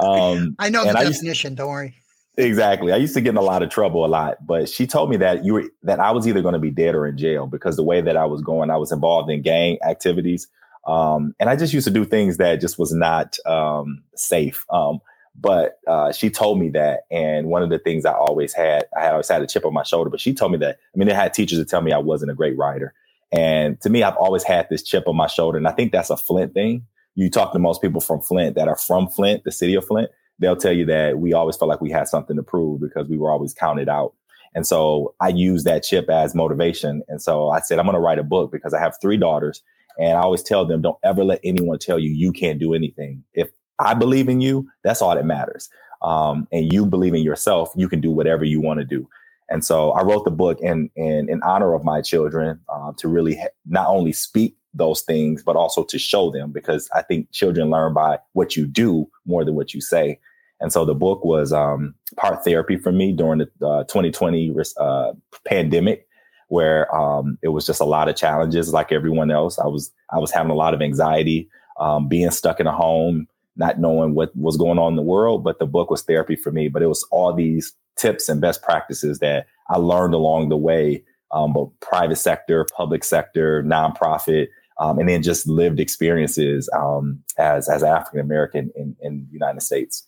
Um, 0.00 0.54
I 0.60 0.68
know 0.68 0.84
the 0.84 0.92
definition. 0.92 1.50
To, 1.52 1.56
don't 1.56 1.70
worry. 1.70 1.96
Exactly. 2.36 2.92
I 2.92 2.96
used 2.96 3.14
to 3.14 3.20
get 3.20 3.30
in 3.30 3.36
a 3.36 3.42
lot 3.42 3.64
of 3.64 3.68
trouble 3.68 4.04
a 4.04 4.06
lot, 4.06 4.46
but 4.46 4.68
she 4.68 4.86
told 4.86 5.10
me 5.10 5.16
that 5.16 5.44
you 5.44 5.54
were 5.54 5.64
that 5.82 5.98
I 5.98 6.12
was 6.12 6.28
either 6.28 6.40
going 6.40 6.52
to 6.52 6.60
be 6.60 6.70
dead 6.70 6.94
or 6.94 7.04
in 7.04 7.18
jail 7.18 7.48
because 7.48 7.74
the 7.74 7.82
way 7.82 8.00
that 8.00 8.16
I 8.16 8.26
was 8.26 8.40
going, 8.42 8.70
I 8.70 8.76
was 8.76 8.92
involved 8.92 9.28
in 9.28 9.42
gang 9.42 9.76
activities, 9.82 10.46
um, 10.86 11.34
and 11.40 11.50
I 11.50 11.56
just 11.56 11.74
used 11.74 11.88
to 11.88 11.92
do 11.92 12.04
things 12.04 12.36
that 12.36 12.60
just 12.60 12.78
was 12.78 12.92
not 12.92 13.36
um, 13.44 14.04
safe. 14.14 14.64
Um, 14.70 15.00
but 15.34 15.80
uh, 15.88 16.12
she 16.12 16.30
told 16.30 16.60
me 16.60 16.68
that, 16.70 17.00
and 17.10 17.48
one 17.48 17.64
of 17.64 17.70
the 17.70 17.78
things 17.80 18.04
I 18.04 18.12
always 18.12 18.52
had, 18.52 18.86
I 18.96 19.02
had 19.02 19.12
always 19.12 19.28
had 19.28 19.42
a 19.42 19.46
chip 19.46 19.64
on 19.64 19.72
my 19.72 19.82
shoulder. 19.82 20.08
But 20.08 20.20
she 20.20 20.32
told 20.32 20.52
me 20.52 20.58
that. 20.58 20.78
I 20.94 20.96
mean, 20.98 21.08
they 21.08 21.14
had 21.14 21.34
teachers 21.34 21.58
to 21.58 21.64
tell 21.64 21.80
me 21.80 21.90
I 21.90 21.98
wasn't 21.98 22.30
a 22.30 22.34
great 22.34 22.56
writer, 22.56 22.94
and 23.32 23.80
to 23.82 23.90
me, 23.90 24.02
I've 24.02 24.16
always 24.16 24.42
had 24.42 24.66
this 24.70 24.82
chip 24.82 25.06
on 25.06 25.16
my 25.16 25.26
shoulder. 25.26 25.58
And 25.58 25.68
I 25.68 25.72
think 25.72 25.92
that's 25.92 26.10
a 26.10 26.16
Flint 26.16 26.54
thing. 26.54 26.86
You 27.14 27.30
talk 27.30 27.52
to 27.52 27.58
most 27.58 27.82
people 27.82 28.00
from 28.00 28.20
Flint 28.20 28.54
that 28.54 28.68
are 28.68 28.76
from 28.76 29.08
Flint, 29.08 29.44
the 29.44 29.52
city 29.52 29.74
of 29.74 29.86
Flint, 29.86 30.10
they'll 30.38 30.56
tell 30.56 30.72
you 30.72 30.86
that 30.86 31.18
we 31.18 31.32
always 31.32 31.56
felt 31.56 31.68
like 31.68 31.80
we 31.80 31.90
had 31.90 32.08
something 32.08 32.36
to 32.36 32.42
prove 32.42 32.80
because 32.80 33.08
we 33.08 33.18
were 33.18 33.30
always 33.30 33.52
counted 33.52 33.88
out. 33.88 34.14
And 34.54 34.66
so 34.66 35.14
I 35.20 35.28
use 35.28 35.64
that 35.64 35.82
chip 35.82 36.08
as 36.08 36.34
motivation. 36.34 37.02
And 37.08 37.20
so 37.20 37.50
I 37.50 37.60
said, 37.60 37.78
I'm 37.78 37.84
going 37.84 37.94
to 37.94 38.00
write 38.00 38.18
a 38.18 38.24
book 38.24 38.50
because 38.50 38.72
I 38.72 38.80
have 38.80 38.96
three 39.00 39.16
daughters. 39.16 39.62
And 39.98 40.16
I 40.16 40.20
always 40.20 40.42
tell 40.42 40.64
them, 40.64 40.80
don't 40.80 40.98
ever 41.02 41.24
let 41.24 41.40
anyone 41.44 41.78
tell 41.78 41.98
you 41.98 42.10
you 42.10 42.32
can't 42.32 42.58
do 42.58 42.72
anything. 42.72 43.24
If 43.34 43.50
I 43.78 43.94
believe 43.94 44.28
in 44.28 44.40
you, 44.40 44.68
that's 44.84 45.02
all 45.02 45.14
that 45.14 45.26
matters. 45.26 45.68
Um, 46.02 46.46
and 46.52 46.72
you 46.72 46.86
believe 46.86 47.14
in 47.14 47.22
yourself, 47.22 47.72
you 47.76 47.88
can 47.88 48.00
do 48.00 48.10
whatever 48.10 48.44
you 48.44 48.60
want 48.60 48.78
to 48.78 48.84
do. 48.84 49.08
And 49.48 49.64
so 49.64 49.92
I 49.92 50.02
wrote 50.02 50.24
the 50.24 50.30
book 50.30 50.58
in 50.60 50.90
in, 50.96 51.28
in 51.28 51.42
honor 51.42 51.74
of 51.74 51.84
my 51.84 52.02
children 52.02 52.60
uh, 52.68 52.92
to 52.98 53.08
really 53.08 53.36
ha- 53.36 53.48
not 53.66 53.88
only 53.88 54.12
speak 54.12 54.56
those 54.74 55.02
things, 55.02 55.42
but 55.42 55.56
also 55.56 55.84
to 55.84 55.98
show 55.98 56.30
them 56.30 56.52
because 56.52 56.88
I 56.94 57.02
think 57.02 57.30
children 57.32 57.70
learn 57.70 57.94
by 57.94 58.18
what 58.32 58.56
you 58.56 58.66
do 58.66 59.08
more 59.26 59.44
than 59.44 59.54
what 59.54 59.74
you 59.74 59.80
say. 59.80 60.18
And 60.60 60.72
so 60.72 60.84
the 60.84 60.94
book 60.94 61.24
was 61.24 61.52
um, 61.52 61.94
part 62.16 62.44
therapy 62.44 62.76
for 62.76 62.92
me 62.92 63.12
during 63.12 63.38
the 63.38 63.66
uh, 63.66 63.84
2020 63.84 64.54
uh, 64.78 65.12
pandemic, 65.44 66.06
where 66.48 66.94
um, 66.94 67.38
it 67.42 67.48
was 67.48 67.66
just 67.66 67.80
a 67.80 67.84
lot 67.84 68.08
of 68.08 68.16
challenges, 68.16 68.72
like 68.72 68.90
everyone 68.90 69.30
else. 69.30 69.58
I 69.58 69.66
was 69.66 69.90
I 70.10 70.18
was 70.18 70.32
having 70.32 70.50
a 70.50 70.56
lot 70.56 70.74
of 70.74 70.82
anxiety, 70.82 71.48
um, 71.78 72.08
being 72.08 72.30
stuck 72.30 72.60
in 72.60 72.66
a 72.66 72.72
home, 72.72 73.28
not 73.56 73.78
knowing 73.78 74.14
what 74.14 74.34
was 74.34 74.56
going 74.56 74.78
on 74.78 74.92
in 74.92 74.96
the 74.96 75.02
world. 75.02 75.44
But 75.44 75.58
the 75.58 75.66
book 75.66 75.90
was 75.90 76.02
therapy 76.02 76.34
for 76.34 76.50
me. 76.50 76.68
But 76.68 76.82
it 76.82 76.88
was 76.88 77.06
all 77.10 77.32
these 77.32 77.72
tips 77.98 78.28
and 78.28 78.40
best 78.40 78.62
practices 78.62 79.18
that 79.18 79.46
I 79.68 79.76
learned 79.76 80.14
along 80.14 80.48
the 80.48 80.56
way, 80.56 81.04
um, 81.32 81.52
but 81.52 81.68
private 81.80 82.16
sector, 82.16 82.66
public 82.74 83.04
sector, 83.04 83.62
nonprofit, 83.62 84.48
um, 84.78 84.98
and 84.98 85.08
then 85.08 85.22
just 85.22 85.46
lived 85.46 85.80
experiences 85.80 86.70
um, 86.74 87.22
as 87.36 87.68
as 87.68 87.82
African 87.82 88.20
American 88.20 88.70
in, 88.76 88.96
in 89.00 89.26
the 89.26 89.32
United 89.32 89.60
States. 89.60 90.06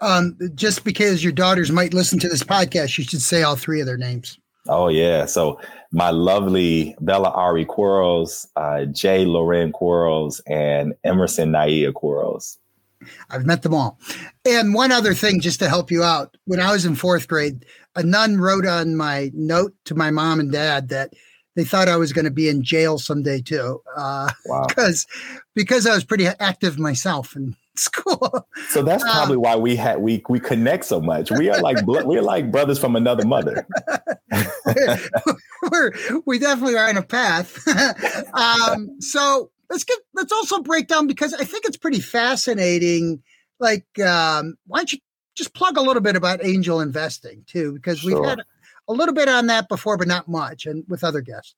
Um, 0.00 0.38
just 0.54 0.84
because 0.84 1.24
your 1.24 1.32
daughters 1.32 1.72
might 1.72 1.92
listen 1.92 2.20
to 2.20 2.28
this 2.28 2.44
podcast, 2.44 2.96
you 2.98 3.04
should 3.04 3.22
say 3.22 3.42
all 3.42 3.56
three 3.56 3.80
of 3.80 3.86
their 3.86 3.96
names. 3.96 4.38
Oh 4.68 4.88
yeah, 4.88 5.24
so 5.24 5.60
my 5.92 6.10
lovely 6.10 6.94
Bella 7.00 7.30
Ari 7.30 7.64
Quarles, 7.64 8.46
uh, 8.56 8.84
Jay 8.84 9.24
Loren 9.24 9.72
Quarles, 9.72 10.40
and 10.46 10.94
Emerson 11.04 11.50
Naia 11.52 11.92
Quarles. 11.92 12.58
I've 13.30 13.46
met 13.46 13.62
them 13.62 13.74
all. 13.74 13.98
And 14.46 14.74
one 14.74 14.92
other 14.92 15.14
thing, 15.14 15.40
just 15.40 15.60
to 15.60 15.68
help 15.68 15.90
you 15.90 16.02
out, 16.02 16.36
when 16.44 16.60
I 16.60 16.72
was 16.72 16.84
in 16.84 16.94
fourth 16.94 17.28
grade, 17.28 17.64
a 17.94 18.02
nun 18.02 18.38
wrote 18.38 18.66
on 18.66 18.96
my 18.96 19.30
note 19.34 19.74
to 19.86 19.94
my 19.94 20.10
mom 20.10 20.40
and 20.40 20.52
dad 20.52 20.88
that 20.88 21.12
they 21.58 21.64
thought 21.64 21.88
I 21.88 21.96
was 21.96 22.12
going 22.12 22.24
to 22.24 22.30
be 22.30 22.48
in 22.48 22.62
jail 22.62 22.98
someday 22.98 23.40
too, 23.40 23.82
uh, 23.96 24.30
wow. 24.46 24.64
because 24.68 25.06
because 25.54 25.86
I 25.88 25.94
was 25.94 26.04
pretty 26.04 26.26
active 26.26 26.78
myself 26.78 27.34
in 27.34 27.56
school. 27.76 28.46
So 28.68 28.82
that's 28.82 29.02
um, 29.02 29.10
probably 29.10 29.36
um, 29.36 29.42
why 29.42 29.56
we 29.56 29.74
had 29.74 30.00
we 30.00 30.22
we 30.28 30.38
connect 30.38 30.84
so 30.84 31.00
much. 31.00 31.32
We 31.32 31.50
are 31.50 31.60
like 31.60 31.84
we're 31.84 32.22
like 32.22 32.52
brothers 32.52 32.78
from 32.78 32.94
another 32.94 33.26
mother. 33.26 33.66
we're, 35.72 35.92
we 36.26 36.38
definitely 36.38 36.76
are 36.76 36.88
in 36.88 36.96
a 36.96 37.02
path. 37.02 37.66
um, 38.34 39.00
so 39.00 39.50
let's 39.70 39.84
get 39.84 39.98
let's 40.14 40.32
also 40.32 40.60
break 40.62 40.88
down 40.88 41.06
because 41.06 41.34
I 41.34 41.44
think 41.44 41.64
it's 41.64 41.76
pretty 41.76 42.00
fascinating. 42.00 43.22
Like, 43.60 43.86
um, 43.98 44.56
why 44.66 44.78
don't 44.78 44.92
you 44.92 44.98
just 45.36 45.54
plug 45.54 45.76
a 45.76 45.82
little 45.82 46.02
bit 46.02 46.16
about 46.16 46.44
angel 46.44 46.80
investing 46.80 47.44
too? 47.46 47.72
Because 47.72 48.00
sure. 48.00 48.20
we've 48.20 48.28
had 48.28 48.40
a 48.88 48.92
little 48.92 49.14
bit 49.14 49.28
on 49.28 49.46
that 49.48 49.68
before, 49.68 49.96
but 49.96 50.08
not 50.08 50.28
much, 50.28 50.66
and 50.66 50.84
with 50.88 51.04
other 51.04 51.20
guests. 51.20 51.54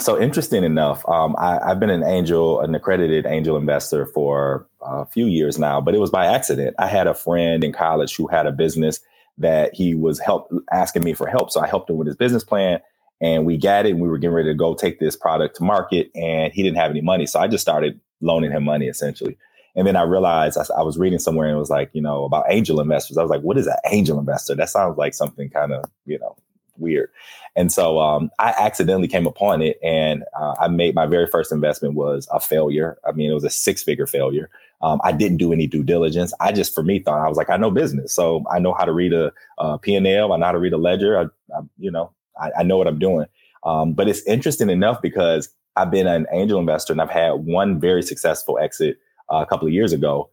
So 0.00 0.20
interesting 0.20 0.64
enough, 0.64 1.08
um, 1.08 1.36
I, 1.38 1.68
have 1.68 1.78
been 1.78 1.90
an 1.90 2.02
angel, 2.02 2.60
an 2.60 2.74
accredited 2.74 3.26
angel 3.26 3.56
investor 3.56 4.06
for 4.06 4.66
a 4.80 5.06
few 5.06 5.26
years 5.26 5.56
now, 5.56 5.80
but 5.80 5.94
it 5.94 6.00
was 6.00 6.10
by 6.10 6.26
accident. 6.26 6.74
I 6.80 6.88
had 6.88 7.06
a 7.06 7.14
friend 7.14 7.62
in 7.62 7.72
college 7.72 8.16
who 8.16 8.26
had 8.26 8.46
a 8.46 8.52
business 8.52 8.98
that 9.38 9.72
he 9.72 9.94
was 9.94 10.18
help 10.18 10.52
asking 10.72 11.04
me 11.04 11.12
for 11.12 11.28
help, 11.28 11.52
so 11.52 11.60
I 11.60 11.68
helped 11.68 11.90
him 11.90 11.96
with 11.96 12.08
his 12.08 12.16
business 12.16 12.42
plan 12.42 12.80
and 13.20 13.46
we 13.46 13.56
got 13.56 13.86
it 13.86 13.92
and 13.92 14.00
we 14.00 14.08
were 14.08 14.18
getting 14.18 14.34
ready 14.34 14.48
to 14.48 14.54
go 14.54 14.74
take 14.74 14.98
this 14.98 15.16
product 15.16 15.56
to 15.56 15.64
market 15.64 16.10
and 16.14 16.52
he 16.52 16.62
didn't 16.62 16.76
have 16.76 16.90
any 16.90 17.00
money 17.00 17.26
so 17.26 17.40
i 17.40 17.46
just 17.46 17.62
started 17.62 18.00
loaning 18.20 18.50
him 18.50 18.64
money 18.64 18.88
essentially 18.88 19.36
And 19.76 19.86
then 19.86 19.96
I 19.96 20.02
realized 20.02 20.56
I, 20.56 20.64
I, 20.78 20.82
was 20.82 20.98
reading 20.98 21.18
somewhere 21.18 21.48
and 21.48 21.56
it 21.56 21.58
was 21.58 21.70
like, 21.70 21.90
you 21.92 22.00
know, 22.00 22.24
about 22.24 22.46
angel 22.48 22.80
investors. 22.80 23.18
I 23.18 23.22
was 23.22 23.30
like, 23.30 23.42
what 23.42 23.58
is 23.58 23.66
an 23.66 23.76
angel 23.90 24.18
investor? 24.18 24.54
That 24.54 24.70
sounds 24.70 24.96
like 24.96 25.14
something 25.14 25.50
kind 25.50 25.72
of, 25.72 25.84
you 26.06 26.18
know, 26.18 26.36
weird. 26.76 27.10
And 27.56 27.72
so 27.72 28.00
um, 28.00 28.30
I 28.38 28.50
accidentally 28.58 29.08
came 29.08 29.26
upon 29.26 29.62
it, 29.62 29.78
and 29.82 30.24
uh, 30.38 30.54
I 30.58 30.68
made 30.68 30.94
my 30.94 31.06
very 31.06 31.26
first 31.26 31.52
investment 31.52 31.94
was 31.94 32.28
a 32.32 32.40
failure. 32.40 32.98
I 33.06 33.12
mean, 33.12 33.30
it 33.30 33.34
was 33.34 33.44
a 33.44 33.50
six 33.50 33.82
figure 33.82 34.06
failure. 34.06 34.50
Um, 34.82 35.00
I 35.04 35.12
didn't 35.12 35.38
do 35.38 35.52
any 35.52 35.66
due 35.66 35.84
diligence. 35.84 36.32
I 36.40 36.52
just, 36.52 36.74
for 36.74 36.82
me, 36.82 36.98
thought 36.98 37.24
I 37.24 37.28
was 37.28 37.38
like, 37.38 37.50
I 37.50 37.56
know 37.56 37.70
business, 37.70 38.12
so 38.12 38.44
I 38.50 38.58
know 38.58 38.74
how 38.74 38.84
to 38.84 38.92
read 38.92 39.12
a, 39.12 39.32
a 39.58 39.78
P&L. 39.78 40.32
I 40.32 40.36
know 40.36 40.46
how 40.46 40.52
to 40.52 40.58
read 40.58 40.72
a 40.72 40.78
ledger. 40.78 41.18
I, 41.18 41.56
I 41.56 41.60
you 41.78 41.90
know, 41.90 42.12
I, 42.40 42.50
I, 42.58 42.62
know 42.62 42.76
what 42.76 42.86
I'm 42.86 42.98
doing. 42.98 43.26
Um, 43.64 43.92
but 43.92 44.08
it's 44.08 44.22
interesting 44.22 44.70
enough 44.70 45.00
because 45.00 45.48
I've 45.76 45.90
been 45.90 46.06
an 46.06 46.26
angel 46.32 46.60
investor 46.60 46.92
and 46.92 47.00
I've 47.00 47.10
had 47.10 47.32
one 47.32 47.80
very 47.80 48.02
successful 48.02 48.58
exit 48.58 48.98
uh, 49.32 49.38
a 49.38 49.46
couple 49.46 49.66
of 49.66 49.74
years 49.74 49.92
ago. 49.92 50.30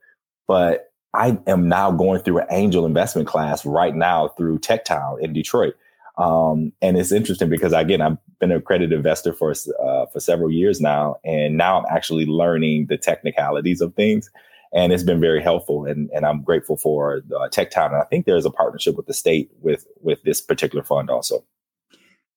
But 0.48 0.92
I 1.14 1.38
am 1.48 1.68
now 1.68 1.92
going 1.92 2.22
through 2.22 2.40
an 2.40 2.48
angel 2.50 2.86
investment 2.86 3.28
class 3.28 3.66
right 3.66 3.96
now 3.96 4.30
through 4.30 4.60
Tech 4.60 4.86
Town 4.86 5.18
in 5.22 5.34
Detroit. 5.34 5.76
Um, 6.18 6.72
and 6.82 6.98
it's 6.98 7.12
interesting 7.12 7.50
because 7.50 7.74
again, 7.74 8.02
I've 8.02 8.18
been 8.40 8.52
an 8.52 8.58
accredited 8.58 8.94
investor 8.94 9.34
for 9.34 9.52
uh, 9.52 10.06
for 10.08 10.20
several 10.20 10.52
years 10.52 10.82
now, 10.82 11.18
and 11.24 11.58
now 11.58 11.80
I'm 11.80 11.86
actually 11.90 12.26
learning 12.26 12.88
the 12.88 12.98
technicalities 12.98 13.82
of 13.82 13.96
things, 13.96 14.30
and 14.74 14.92
it's 14.92 15.04
been 15.04 15.22
very 15.22 15.42
helpful. 15.42 15.86
And 15.86 16.10
and 16.14 16.26
I'm 16.26 16.44
grateful 16.44 16.78
for 16.78 17.24
uh, 17.40 17.48
Tech 17.50 17.72
Town. 17.72 17.94
And 17.94 18.02
I 18.02 18.06
think 18.06 18.26
there's 18.26 18.46
a 18.46 18.52
partnership 18.52 18.96
with 18.96 19.08
the 19.08 19.14
state 19.14 19.52
with 19.62 19.88
with 20.02 20.22
this 20.24 20.42
particular 20.42 20.84
fund 20.84 21.10
also. 21.10 21.44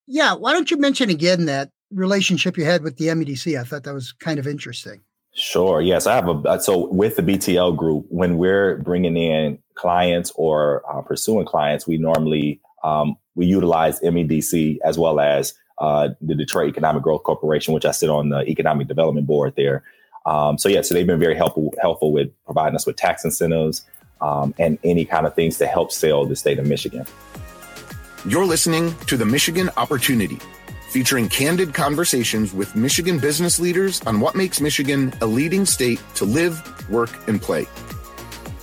Yeah, 0.06 0.34
why 0.34 0.52
don't 0.52 0.70
you 0.70 0.76
mention 0.76 1.10
again 1.10 1.46
that 1.46 1.70
relationship 1.90 2.56
you 2.56 2.64
had 2.64 2.82
with 2.82 2.96
the 2.96 3.06
MEDC? 3.06 3.58
I 3.58 3.64
thought 3.64 3.84
that 3.84 3.94
was 3.94 4.12
kind 4.12 4.38
of 4.38 4.46
interesting. 4.46 5.00
Sure. 5.34 5.80
Yes, 5.80 6.06
I 6.06 6.14
have 6.14 6.28
a 6.28 6.32
uh, 6.48 6.58
so 6.58 6.88
with 6.88 7.16
the 7.16 7.22
BTL 7.22 7.76
group 7.76 8.06
when 8.08 8.38
we're 8.38 8.78
bringing 8.78 9.16
in 9.16 9.58
clients 9.74 10.30
or 10.36 10.82
uh, 10.88 11.02
pursuing 11.02 11.44
clients, 11.44 11.88
we 11.88 11.98
normally 11.98 12.60
um, 12.84 13.16
we 13.34 13.46
utilize 13.46 13.98
MEDC 14.00 14.78
as 14.84 14.96
well 14.96 15.18
as 15.18 15.54
uh, 15.78 16.10
the 16.20 16.36
Detroit 16.36 16.68
Economic 16.68 17.02
Growth 17.02 17.24
Corporation, 17.24 17.74
which 17.74 17.84
I 17.84 17.90
sit 17.90 18.10
on 18.10 18.28
the 18.28 18.42
economic 18.48 18.86
development 18.86 19.26
board 19.26 19.54
there. 19.56 19.82
Um, 20.24 20.56
so 20.56 20.68
yeah, 20.68 20.82
so 20.82 20.94
they've 20.94 21.06
been 21.06 21.18
very 21.18 21.34
helpful 21.34 21.74
helpful 21.80 22.12
with 22.12 22.30
providing 22.44 22.76
us 22.76 22.86
with 22.86 22.94
tax 22.94 23.24
incentives 23.24 23.84
um, 24.20 24.54
and 24.58 24.78
any 24.84 25.04
kind 25.04 25.26
of 25.26 25.34
things 25.34 25.58
to 25.58 25.66
help 25.66 25.90
sell 25.90 26.24
the 26.26 26.36
state 26.36 26.60
of 26.60 26.66
Michigan. 26.66 27.06
You're 28.26 28.46
listening 28.46 28.96
to 29.00 29.18
the 29.18 29.26
Michigan 29.26 29.68
Opportunity, 29.76 30.38
featuring 30.88 31.28
candid 31.28 31.74
conversations 31.74 32.54
with 32.54 32.74
Michigan 32.74 33.18
business 33.18 33.60
leaders 33.60 34.00
on 34.06 34.18
what 34.18 34.34
makes 34.34 34.62
Michigan 34.62 35.12
a 35.20 35.26
leading 35.26 35.66
state 35.66 36.00
to 36.14 36.24
live, 36.24 36.88
work, 36.88 37.10
and 37.28 37.42
play. 37.42 37.66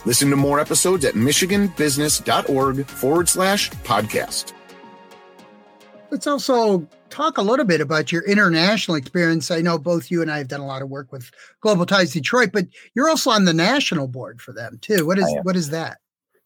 Listen 0.04 0.32
to 0.32 0.36
more 0.36 0.60
episodes 0.60 1.06
at 1.06 1.14
michiganbusiness.org 1.14 2.88
forward 2.88 3.30
slash 3.30 3.70
podcast. 3.70 4.54
Let's 6.10 6.26
also 6.26 6.88
talk 7.12 7.38
a 7.38 7.44
little 7.44 7.66
bit 7.66 7.82
about 7.82 8.12
your 8.12 8.24
international 8.24 8.98
experience. 8.98 9.52
I 9.52 9.62
know 9.62 9.78
both 9.78 10.10
you 10.10 10.24
and 10.24 10.32
I 10.32 10.40
have 10.40 10.48
done 10.48 10.62
a 10.62 10.66
lot 10.66 10.82
of 10.82 10.90
work 10.90 11.12
with 11.12 11.30
Global 11.60 11.86
Ties 11.86 12.14
Detroit, 12.14 12.50
but 12.52 12.66
you're 12.96 13.10
also 13.10 13.30
on 13.30 13.46
the 13.46 13.54
national 13.54 14.08
board 14.08 14.42
for 14.42 14.54
them 14.54 14.80
too. 14.82 15.06
What 15.06 15.20
is 15.20 15.32
what 15.44 15.56
is 15.56 15.70
that? 15.70 16.01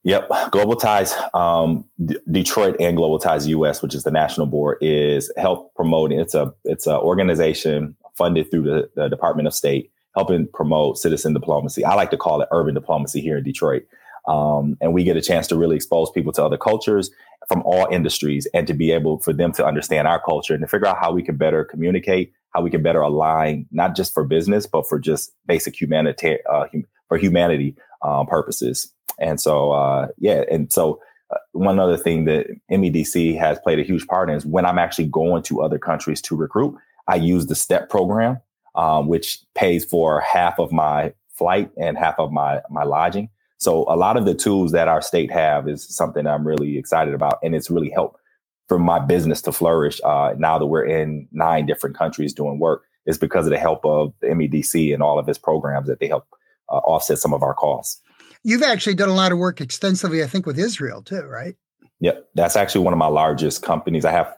Yep, 0.06 0.30
Global 0.52 0.76
Ties 0.76 1.16
um, 1.34 1.84
D- 2.06 2.20
Detroit 2.30 2.76
and 2.80 2.96
Global 2.96 3.18
Ties 3.18 3.48
US, 3.48 3.82
which 3.82 3.96
is 3.96 4.04
the 4.04 4.12
national 4.12 4.46
board, 4.46 4.78
is 4.80 5.32
help 5.36 5.74
promoting. 5.74 6.20
It's 6.20 6.36
a 6.36 6.54
it's 6.64 6.86
an 6.86 6.98
organization 6.98 7.96
funded 8.16 8.52
through 8.52 8.64
the, 8.64 8.90
the 8.96 9.10
Department 9.10 9.48
of 9.48 9.56
State, 9.56 9.92
helping 10.16 10.48
promote 10.54 11.00
citizen 11.00 11.34
diplomacy. 11.34 11.84
I 11.84 11.96
like 11.96 12.12
to 12.12 12.18
call 12.18 12.40
it 12.42 12.48
urban 12.52 12.76
diplomacy 12.76 13.20
here 13.20 13.40
in 13.40 13.44
Detroit. 13.44 13.82
Um, 14.28 14.78
and 14.80 14.94
we 14.94 15.04
get 15.04 15.18
a 15.18 15.22
chance 15.22 15.48
to 15.48 15.56
really 15.56 15.76
expose 15.76 16.12
people 16.12 16.32
to 16.34 16.44
other 16.46 16.58
cultures 16.58 17.10
from 17.48 17.64
all 17.64 17.88
industries 17.92 18.48
and 18.54 18.68
to 18.68 18.74
be 18.76 18.92
able 18.92 19.20
for 19.20 19.34
them 19.34 19.52
to 19.54 19.66
understand 19.66 20.08
our 20.08 20.22
culture 20.22 20.54
and 20.54 20.62
to 20.62 20.68
figure 20.68 20.88
out 20.88 21.00
how 21.00 21.12
we 21.12 21.24
can 21.24 21.36
better 21.36 21.64
communicate, 21.64 22.32
how 22.54 22.62
we 22.62 22.70
can 22.70 22.84
better 22.84 23.02
align, 23.02 23.66
not 23.72 23.96
just 23.96 24.14
for 24.14 24.24
business, 24.24 24.68
but 24.68 24.88
for 24.88 25.00
just 25.00 25.34
basic 25.48 25.80
humanity, 25.80 26.38
uh, 26.48 26.66
hum- 26.72 26.86
for 27.08 27.18
humanity 27.18 27.76
um, 28.04 28.28
purposes. 28.28 28.92
And 29.20 29.40
so, 29.40 29.72
uh, 29.72 30.08
yeah. 30.18 30.44
And 30.52 30.72
so, 30.72 31.02
uh, 31.32 31.38
one 31.54 31.80
other 31.80 31.98
thing 31.98 32.26
that 32.26 32.48
MEDC 32.72 33.38
has 33.38 33.58
played 33.60 33.80
a 33.80 33.84
huge 33.84 34.06
part 34.08 34.30
in 34.30 34.36
is 34.36 34.46
when 34.46 34.66
I'm 34.66 34.78
actually 34.78 35.08
going 35.08 35.42
to 35.44 35.62
other 35.62 35.80
countries 35.80 36.22
to 36.24 36.36
recruit, 36.36 36.76
I 37.08 37.16
use 37.16 37.48
the 37.48 37.56
STEP 37.56 37.90
program, 37.90 38.40
um, 38.76 39.08
which 39.08 39.40
pays 39.56 39.86
for 39.86 40.22
half 40.22 40.60
of 40.60 40.72
my 40.72 41.14
flight 41.32 41.72
and 41.78 41.98
half 41.98 42.20
of 42.20 42.32
my 42.32 42.62
my 42.70 42.84
lodging. 42.84 43.30
So 43.58 43.86
a 43.88 43.96
lot 43.96 44.18
of 44.18 44.26
the 44.26 44.36
tools 44.36 44.72
that 44.74 44.88
our 44.88 45.02
state 45.02 45.32
have 45.32 45.68
is 45.68 45.84
something 45.84 46.28
I'm 46.28 46.46
really 46.46 46.78
excited 46.78 47.14
about, 47.14 47.40
and 47.42 47.56
it's 47.56 47.70
really 47.72 47.90
helped 47.90 48.20
for 48.68 48.78
my 48.78 49.00
business 49.00 49.42
to 49.44 49.52
flourish. 49.52 50.00
Uh, 50.04 50.34
now 50.38 50.60
that 50.60 50.66
we're 50.66 50.86
in 50.86 51.28
nine 51.32 51.66
different 51.66 51.98
countries 51.98 52.34
doing 52.34 52.60
work, 52.60 52.84
is 53.06 53.18
because 53.18 53.46
of 53.46 53.52
the 53.52 53.60
help 53.60 53.86
of 53.86 54.14
the 54.22 54.28
MEDC 54.28 54.94
and 54.94 55.02
all 55.02 55.20
of 55.20 55.30
its 55.30 55.38
programs 55.38 55.88
that 55.88 56.00
they 56.00 56.08
help 56.08 56.28
uh, 56.70 56.78
offset 56.78 57.20
some 57.20 57.34
of 57.34 57.44
our 57.44 57.54
costs. 57.54 58.02
You've 58.48 58.62
actually 58.62 58.94
done 58.94 59.10
a 59.10 59.14
lot 59.16 59.32
of 59.32 59.40
work 59.40 59.60
extensively, 59.60 60.24
I 60.24 60.28
think, 60.28 60.46
with 60.46 60.60
Israel 60.60 61.02
too, 61.02 61.24
right? 61.24 61.56
Yep, 62.00 62.30
that's 62.36 62.56
actually 62.56 62.82
one 62.86 62.94
of 62.94 63.00
my 63.00 63.08
largest 63.08 63.64
companies. 63.64 64.06
I 64.06 64.12
have 64.12 64.32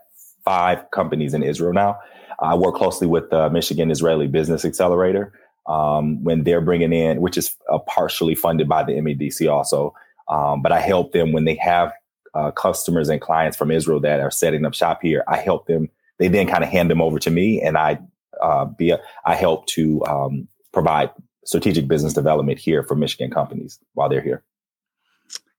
five 0.45 0.89
companies 0.91 1.33
in 1.33 1.43
Israel 1.43 1.73
now. 1.73 1.99
I 2.39 2.55
work 2.55 2.75
closely 2.75 3.05
with 3.05 3.29
the 3.31 3.49
Michigan 3.49 3.91
Israeli 3.91 4.27
Business 4.27 4.63
Accelerator 4.63 5.33
um, 5.67 6.23
when 6.23 6.45
they're 6.45 6.61
bringing 6.61 6.93
in, 6.93 7.19
which 7.19 7.37
is 7.37 7.53
uh, 7.69 7.79
partially 7.79 8.33
funded 8.33 8.69
by 8.69 8.81
the 8.81 8.93
MEDC 8.93 9.51
also. 9.51 9.93
Um, 10.29 10.61
but 10.61 10.71
I 10.71 10.79
help 10.79 11.11
them 11.11 11.33
when 11.33 11.43
they 11.43 11.55
have 11.55 11.91
uh, 12.33 12.51
customers 12.51 13.09
and 13.09 13.19
clients 13.19 13.57
from 13.57 13.71
Israel 13.71 13.99
that 13.99 14.21
are 14.21 14.31
setting 14.31 14.65
up 14.65 14.73
shop 14.73 14.99
here. 15.01 15.25
I 15.27 15.35
help 15.35 15.67
them. 15.67 15.89
They 16.17 16.29
then 16.29 16.47
kind 16.47 16.63
of 16.63 16.69
hand 16.69 16.89
them 16.89 17.01
over 17.01 17.19
to 17.19 17.29
me, 17.29 17.61
and 17.61 17.77
I 17.77 17.99
uh, 18.41 18.63
be 18.63 18.91
a, 18.91 19.01
I 19.25 19.35
help 19.35 19.65
to 19.67 20.05
um, 20.05 20.47
provide 20.71 21.09
strategic 21.47 21.87
business 21.87 22.13
development 22.13 22.59
here 22.59 22.83
for 22.83 22.93
Michigan 22.95 23.31
companies 23.31 23.79
while 23.93 24.09
they're 24.09 24.21
here. 24.21 24.43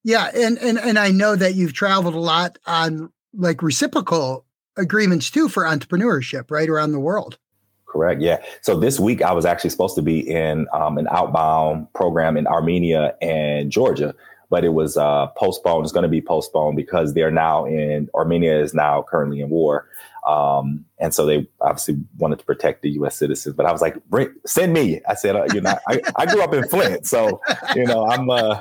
Yeah, 0.04 0.30
and 0.34 0.58
and 0.58 0.78
and 0.78 0.98
I 0.98 1.10
know 1.10 1.34
that 1.34 1.54
you've 1.54 1.72
traveled 1.72 2.14
a 2.14 2.20
lot 2.20 2.58
on 2.66 3.10
like 3.34 3.62
reciprocal 3.62 4.44
agreements 4.76 5.30
too 5.30 5.48
for 5.48 5.64
entrepreneurship, 5.64 6.50
right 6.50 6.68
around 6.68 6.92
the 6.92 7.00
world. 7.00 7.38
Correct. 7.86 8.20
Yeah. 8.20 8.42
So 8.60 8.78
this 8.78 9.00
week 9.00 9.22
I 9.22 9.32
was 9.32 9.46
actually 9.46 9.70
supposed 9.70 9.96
to 9.96 10.02
be 10.02 10.20
in 10.20 10.66
um, 10.74 10.98
an 10.98 11.08
outbound 11.10 11.92
program 11.94 12.36
in 12.36 12.46
Armenia 12.46 13.14
and 13.22 13.72
Georgia, 13.72 14.14
but 14.50 14.64
it 14.64 14.70
was 14.70 14.96
uh, 14.96 15.28
postponed. 15.36 15.84
It's 15.84 15.92
going 15.92 16.02
to 16.02 16.08
be 16.08 16.20
postponed 16.20 16.76
because 16.76 17.14
they're 17.14 17.30
now 17.30 17.64
in 17.64 18.08
Armenia 18.14 18.60
is 18.60 18.74
now 18.74 19.02
currently 19.02 19.40
in 19.40 19.50
war, 19.50 19.88
um, 20.26 20.84
and 20.98 21.14
so 21.14 21.26
they 21.26 21.48
obviously 21.60 21.96
wanted 22.18 22.38
to 22.38 22.44
protect 22.44 22.82
the 22.82 22.90
U.S. 22.90 23.16
citizens. 23.16 23.54
But 23.54 23.66
I 23.66 23.72
was 23.72 23.80
like, 23.80 24.02
Bring, 24.06 24.34
send 24.46 24.72
me. 24.72 25.00
I 25.08 25.14
said, 25.14 25.36
uh, 25.36 25.46
you 25.52 25.60
know, 25.60 25.74
I, 25.88 26.00
I, 26.16 26.26
grew 26.26 26.42
up 26.42 26.54
in 26.54 26.66
Flint, 26.68 27.06
so 27.06 27.40
you 27.74 27.84
know, 27.84 28.06
I'm. 28.06 28.30
Uh, 28.30 28.60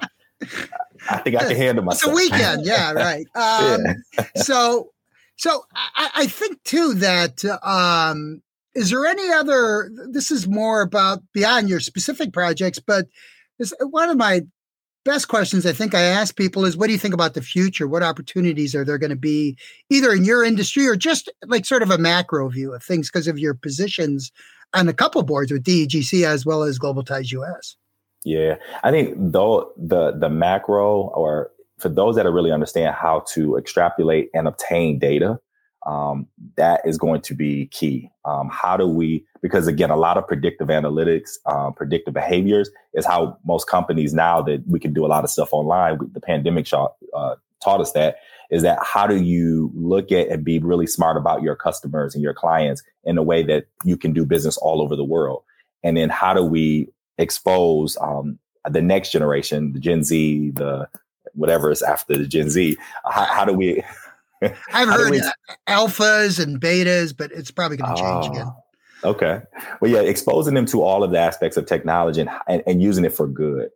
I 1.10 1.18
think 1.20 1.36
I 1.36 1.46
can 1.46 1.56
handle 1.56 1.84
myself. 1.84 2.14
It's 2.14 2.32
a 2.32 2.36
weekend, 2.36 2.66
yeah, 2.66 2.92
right. 2.94 3.26
Um, 3.36 3.82
yeah. 4.14 4.26
so, 4.36 4.92
so 5.36 5.66
I, 5.74 6.10
I, 6.16 6.28
think 6.28 6.64
too 6.64 6.94
that 6.96 7.44
um, 7.64 8.42
is 8.76 8.90
there 8.92 9.06
any 9.06 9.32
other? 9.32 9.90
This 10.10 10.32
is 10.32 10.48
more 10.48 10.82
about 10.82 11.24
beyond 11.34 11.70
your 11.70 11.80
specific 11.80 12.34
projects, 12.34 12.80
but 12.80 13.08
is 13.60 13.74
one 13.80 14.10
of 14.10 14.18
my 14.18 14.42
best 15.08 15.30
questions 15.30 15.66
I 15.66 15.72
think 15.72 15.96
I 15.96 16.02
ask 16.02 16.36
people 16.36 16.66
is 16.66 16.76
what 16.76 16.88
do 16.88 16.94
you 16.94 17.00
think 17.00 17.14
about 17.14 17.34
the 17.34 17.42
future? 17.42 17.88
What 17.88 18.04
opportunities 18.04 18.76
are 18.76 18.84
there 18.84 18.98
going 18.98 19.10
to 19.10 19.16
be 19.16 19.58
either 19.90 20.12
in 20.12 20.26
your 20.26 20.44
industry 20.44 20.86
or 20.86 20.98
just 20.98 21.32
like 21.46 21.66
sort 21.66 21.82
of 21.82 21.90
a 21.90 21.98
macro 21.98 22.50
view 22.50 22.74
of 22.74 22.84
things 22.84 23.10
because 23.10 23.28
of 23.28 23.40
your 23.40 23.54
positions 23.54 24.32
on 24.74 24.90
a 24.90 24.94
couple 24.94 25.24
boards 25.24 25.52
with 25.52 25.64
DEGC 25.64 26.26
as 26.26 26.46
well 26.46 26.64
as 26.64 26.78
Global 26.78 27.04
Ties 27.04 27.32
US? 27.32 27.78
Yeah, 28.26 28.58
I 28.84 28.92
think 28.92 29.16
though 29.18 29.72
the 29.78 30.12
the 30.12 30.30
macro 30.30 31.04
or 31.16 31.52
for 31.80 31.88
those 31.88 32.18
that 32.18 32.26
are 32.26 32.32
really 32.32 32.52
understand 32.52 32.94
how 32.94 33.24
to 33.34 33.56
extrapolate 33.56 34.30
and 34.34 34.46
obtain 34.46 35.00
data, 35.00 35.40
um, 35.88 36.28
that 36.58 36.82
is 36.86 36.98
going 36.98 37.22
to 37.22 37.34
be 37.34 37.68
key. 37.68 38.12
Um, 38.26 38.50
how 38.52 38.76
do 38.76 38.86
we, 38.86 39.26
because 39.42 39.68
again, 39.68 39.90
a 39.90 39.96
lot 39.96 40.18
of 40.18 40.28
predictive 40.28 40.68
analytics, 40.68 41.38
um, 41.46 41.74
predictive 41.74 42.14
behaviors 42.14 42.70
is 42.94 43.06
how 43.06 43.38
most 43.46 43.70
companies 43.70 44.14
now 44.14 44.42
that 44.42 44.68
we 44.68 44.80
can 44.80 44.94
do 44.94 45.06
a 45.06 45.08
lot 45.08 45.24
of 45.24 45.30
stuff 45.30 45.54
online, 45.54 45.98
the 46.12 46.20
pandemic 46.20 46.68
shot, 46.68 46.96
uh, 47.16 47.36
taught 47.64 47.80
us 47.80 47.94
that, 47.94 48.18
is 48.52 48.64
that 48.64 48.80
how 48.84 49.08
do 49.08 49.16
you 49.16 49.72
look 49.74 50.12
at 50.12 50.28
and 50.28 50.44
be 50.44 50.60
really 50.60 50.88
smart 50.88 51.16
about 51.16 51.42
your 51.42 51.56
customers 51.56 52.14
and 52.14 52.22
your 52.22 52.34
clients 52.34 52.84
in 53.06 53.18
a 53.18 53.24
way 53.24 53.42
that 53.44 53.68
you 53.86 53.96
can 53.96 54.12
do 54.12 54.26
business 54.26 54.58
all 54.58 54.82
over 54.82 54.96
the 54.96 55.06
world? 55.06 55.44
And 55.84 55.96
then 55.96 56.10
how 56.10 56.34
do 56.34 56.44
we 56.44 56.90
expose 57.18 57.98
um, 58.02 58.40
the 58.70 58.82
next 58.82 59.12
generation, 59.12 59.72
the 59.72 59.80
Gen 59.80 60.04
Z, 60.04 60.52
the 60.52 60.90
whatever 61.34 61.72
is 61.72 61.82
after 61.82 62.18
the 62.18 62.28
Gen 62.28 62.50
Z? 62.50 62.78
How, 63.06 63.24
how 63.24 63.46
do 63.46 63.54
we 63.54 63.84
I've 64.74 64.90
heard 64.90 65.12
we... 65.12 65.22
alphas 65.68 66.42
and 66.42 66.60
betas, 66.60 67.16
but 67.16 67.32
it's 67.32 67.52
probably 67.52 67.78
going 67.78 67.96
to 67.96 68.02
change 68.02 68.28
again. 68.28 68.52
Okay. 69.04 69.42
Well, 69.82 69.92
yeah, 69.92 70.02
exposing 70.02 70.54
them 70.54 70.66
to 70.68 70.82
all 70.84 71.04
of 71.04 71.12
the 71.12 71.20
aspects 71.20 71.58
of 71.58 71.66
technology 71.66 72.22
and, 72.22 72.30
and, 72.48 72.64
and 72.66 72.82
using 72.82 73.06
it 73.06 73.14
for 73.14 73.28
good. 73.28 73.70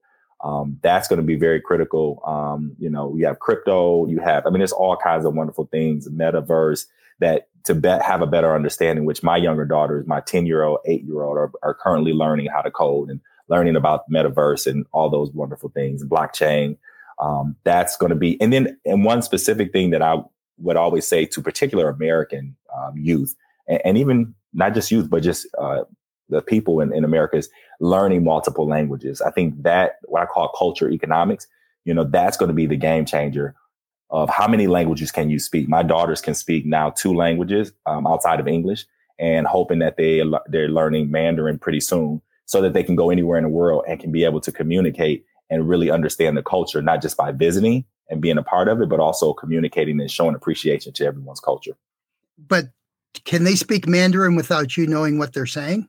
Um, 0.44 0.80
that's 0.82 1.08
going 1.08 1.18
to 1.18 1.25
be 1.25 1.36
very 1.36 1.62
critical. 1.62 2.22
Um, 2.25 2.75
you 2.80 2.89
know, 2.89 3.15
you 3.15 3.27
have 3.27 3.39
crypto, 3.39 4.08
you 4.08 4.20
have, 4.20 4.46
I 4.46 4.50
mean, 4.50 4.60
there's 4.60 4.72
all 4.72 4.98
kinds 4.98 5.25
of 5.25 5.36
wonderful 5.36 5.65
things, 5.65 6.10
metaverse 6.10 6.88
that 7.20 7.48
to 7.65 7.75
bet, 7.75 8.01
have 8.01 8.22
a 8.22 8.27
better 8.27 8.56
understanding, 8.56 9.06
which 9.06 9.22
my 9.22 9.38
younger 9.38 9.65
daughters, 9.65 10.08
my 10.08 10.20
10 10.22 10.48
year 10.48 10.63
old, 10.63 10.80
eight 10.86 11.03
year 11.03 11.22
old 11.22 11.38
are, 11.38 11.51
are 11.62 11.75
currently 11.75 12.13
learning 12.13 12.48
how 12.48 12.62
to 12.62 12.72
code 12.72 13.10
and 13.10 13.22
learning 13.50 13.75
about 13.75 14.10
metaverse 14.10 14.65
and 14.65 14.86
all 14.91 15.10
those 15.10 15.32
wonderful 15.32 15.70
things, 15.70 16.03
blockchain. 16.03 16.77
Um, 17.20 17.56
that's 17.63 17.96
going 17.98 18.10
to 18.10 18.15
be, 18.15 18.41
and 18.41 18.51
then, 18.51 18.80
and 18.84 19.06
one 19.06 19.22
specific 19.22 19.72
thing 19.72 19.91
that 19.91 20.01
I 20.01 20.24
would 20.62 20.77
always 20.77 21.08
say 21.08 21.25
to 21.25 21.41
particular 21.41 21.89
American 21.89 22.56
um, 22.75 22.98
youth, 22.98 23.36
and, 23.68 23.82
and, 23.86 23.98
even 23.98 24.34
not 24.53 24.74
just 24.74 24.91
youth, 24.91 25.10
but 25.10 25.24
just 25.24 25.48
uh, 25.58 25.84
the 26.30 26.41
people 26.41 26.80
in, 26.80 26.94
in 26.94 27.03
America 27.03 27.38
is 27.38 27.50
learning 27.80 28.24
multiple 28.24 28.68
languages. 28.68 29.22
I 29.22 29.32
think 29.32 29.62
that 29.63 29.98
what 30.06 30.22
I 30.22 30.25
call 30.25 30.53
culture 30.58 30.89
economics, 30.89 31.48
you 31.86 31.94
know, 31.94 32.03
that's 32.03 32.38
going 32.38 32.48
to 32.48 32.53
be 32.53 32.65
the 32.65 32.75
game 32.75 33.06
changer 33.06 33.56
of 34.10 34.30
how 34.30 34.48
many 34.48 34.68
languages 34.68 35.12
can 35.12 35.30
you 35.30 35.39
speak. 35.39 35.70
My 35.70 35.84
daughters 35.84 36.22
can 36.22 36.34
speak 36.34 36.65
now 36.65 36.89
two 36.89 37.13
languages 37.13 37.72
um, 37.86 38.06
outside 38.06 38.39
of 38.39 38.48
English, 38.48 38.86
and 39.20 39.48
hoping 39.48 39.80
that 39.80 39.98
they 39.98 40.22
they're 40.48 40.70
learning 40.70 41.12
Mandarin 41.12 41.60
pretty 41.60 41.80
soon, 41.80 42.22
so 42.46 42.62
that 42.62 42.74
they 42.74 42.84
can 42.84 42.96
go 42.96 43.10
anywhere 43.10 43.38
in 43.38 43.44
the 43.44 43.50
world 43.50 43.86
and 43.88 44.00
can 44.00 44.12
be 44.12 44.25
able 44.25 44.41
to 44.41 44.51
communicate 44.51 45.25
and 45.50 45.68
really 45.68 45.91
understand 45.91 46.38
the 46.38 46.44
culture, 46.44 46.82
not 46.82 47.01
just 47.01 47.18
by 47.18 47.32
visiting 47.32 47.86
and 48.12 48.22
being 48.22 48.38
a 48.38 48.44
part 48.44 48.68
of 48.68 48.82
it, 48.82 48.89
but 48.89 49.00
also 49.00 49.34
communicating 49.34 50.00
and 50.00 50.12
showing 50.12 50.36
appreciation 50.36 50.94
to 50.94 51.06
everyone's 51.06 51.39
culture. 51.39 51.75
But 52.38 52.65
can 53.25 53.44
they 53.44 53.56
speak 53.56 53.88
Mandarin 53.88 54.36
without 54.36 54.77
you 54.77 54.86
knowing 54.86 55.18
what 55.18 55.34
they're 55.34 55.46
saying? 55.46 55.88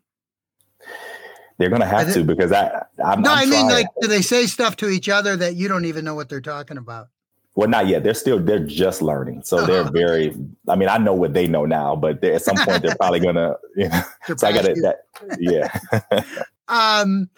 They're 1.59 1.69
going 1.69 1.83
to 1.83 1.87
have 1.87 2.13
to 2.15 2.25
because 2.25 2.53
I. 2.53 2.85
I'm, 3.05 3.23
no, 3.23 3.31
I'm 3.33 3.39
i 3.39 3.45
mean, 3.47 3.69
like, 3.69 3.87
do 4.01 4.09
they 4.09 4.23
say 4.23 4.47
stuff 4.47 4.77
to 4.77 4.89
each 4.89 5.09
other 5.09 5.37
that 5.37 5.55
you 5.55 5.69
don't 5.69 5.85
even 5.85 6.05
know 6.05 6.15
what 6.15 6.29
they're 6.29 6.41
talking 6.41 6.79
about? 6.79 7.09
Well, 7.55 7.69
not 7.69 7.87
yet. 7.87 8.03
They're 8.03 8.15
still 8.15 8.39
they're 8.43 8.65
just 8.65 9.03
learning, 9.03 9.43
so 9.45 9.59
oh, 9.59 9.67
they're 9.67 9.85
very. 9.93 10.35
I 10.69 10.75
mean, 10.75 10.89
I 10.89 10.97
know 10.99 11.13
what 11.13 11.35
they 11.35 11.47
know 11.47 11.67
now, 11.67 11.95
but 11.95 12.25
at 12.25 12.43
some 12.43 12.57
point 12.57 12.83
they're 12.83 12.97
probably 12.97 13.21
gonna. 13.27 13.57
You 13.77 13.91
know, 13.91 14.03
so 14.37 14.47
I 14.47 14.53
got 14.53 14.65
to. 14.65 14.97
Yeah. 15.39 15.79
um, 16.69 17.29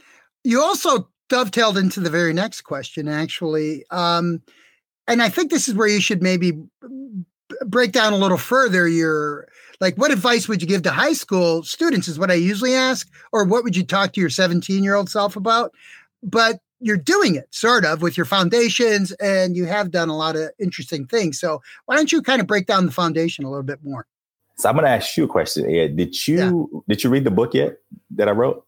you 0.45 0.63
also 0.63 1.09
dovetailed 1.29 1.77
into 1.77 2.01
the 2.01 2.11
very 2.11 2.33
next 2.33 2.63
question, 2.63 3.09
actually, 3.09 3.85
um, 3.91 4.41
and 5.07 5.23
I 5.23 5.29
think 5.29 5.51
this 5.51 5.69
is 5.69 5.75
where 5.75 5.89
you 5.89 6.01
should 6.01 6.23
maybe 6.23 6.53
break 7.67 7.93
down 7.93 8.13
a 8.13 8.17
little 8.17 8.39
further 8.39 8.89
your 8.89 9.49
like 9.81 9.97
what 9.97 10.11
advice 10.11 10.49
would 10.49 10.63
you 10.63 10.69
give 10.69 10.83
to 10.83 10.91
high 10.91 11.13
school 11.13 11.63
students 11.63 12.09
is 12.09 12.19
what 12.19 12.31
I 12.31 12.35
usually 12.35 12.75
ask, 12.75 13.11
or 13.33 13.45
what 13.45 13.65
would 13.65 13.77
you 13.77 13.85
talk 13.85 14.13
to 14.13 14.21
your 14.21 14.31
17 14.31 14.83
year 14.83 14.95
old 14.95 15.11
self 15.11 15.37
about? 15.37 15.73
But 16.23 16.61
you're 16.81 16.97
doing 16.97 17.35
it 17.35 17.47
sort 17.51 17.85
of 17.85 18.03
with 18.03 18.17
your 18.17 18.27
foundations 18.27 19.13
and 19.13 19.57
you 19.57 19.65
have 19.65 19.91
done 19.91 20.09
a 20.09 20.17
lot 20.17 20.37
of 20.37 20.51
interesting 20.59 21.07
things. 21.07 21.39
So 21.39 21.63
why 21.87 21.97
don't 21.97 22.13
you 22.13 22.23
kind 22.23 22.41
of 22.41 22.47
break 22.47 22.67
down 22.67 22.87
the 22.87 22.93
foundation 22.93 23.45
a 23.45 23.51
little 23.51 23.63
bit 23.63 23.79
more? 23.83 24.07
So 24.57 24.69
I'm 24.69 24.75
going 24.77 24.85
to 24.85 24.91
ask 24.91 25.17
you 25.17 25.25
a 25.25 25.29
question, 25.29 25.69
Ed. 25.69 25.97
Did 25.97 26.27
you 26.29 26.37
yeah. 26.73 26.81
did 26.89 27.05
you 27.05 27.11
read 27.11 27.25
the 27.25 27.31
book 27.31 27.55
yet 27.55 27.79
that 28.11 28.29
I 28.29 28.33
wrote? 28.33 28.65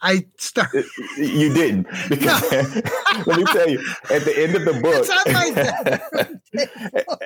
I 0.00 0.26
started. 0.36 0.84
You 1.16 1.52
didn't 1.52 1.86
because 2.08 2.52
let 3.26 3.38
me 3.38 3.44
tell 3.44 3.68
you. 3.68 3.84
At 4.10 4.24
the 4.24 4.34
end 4.36 4.54
of 4.54 4.64
the 4.64 4.80
book, 4.80 5.06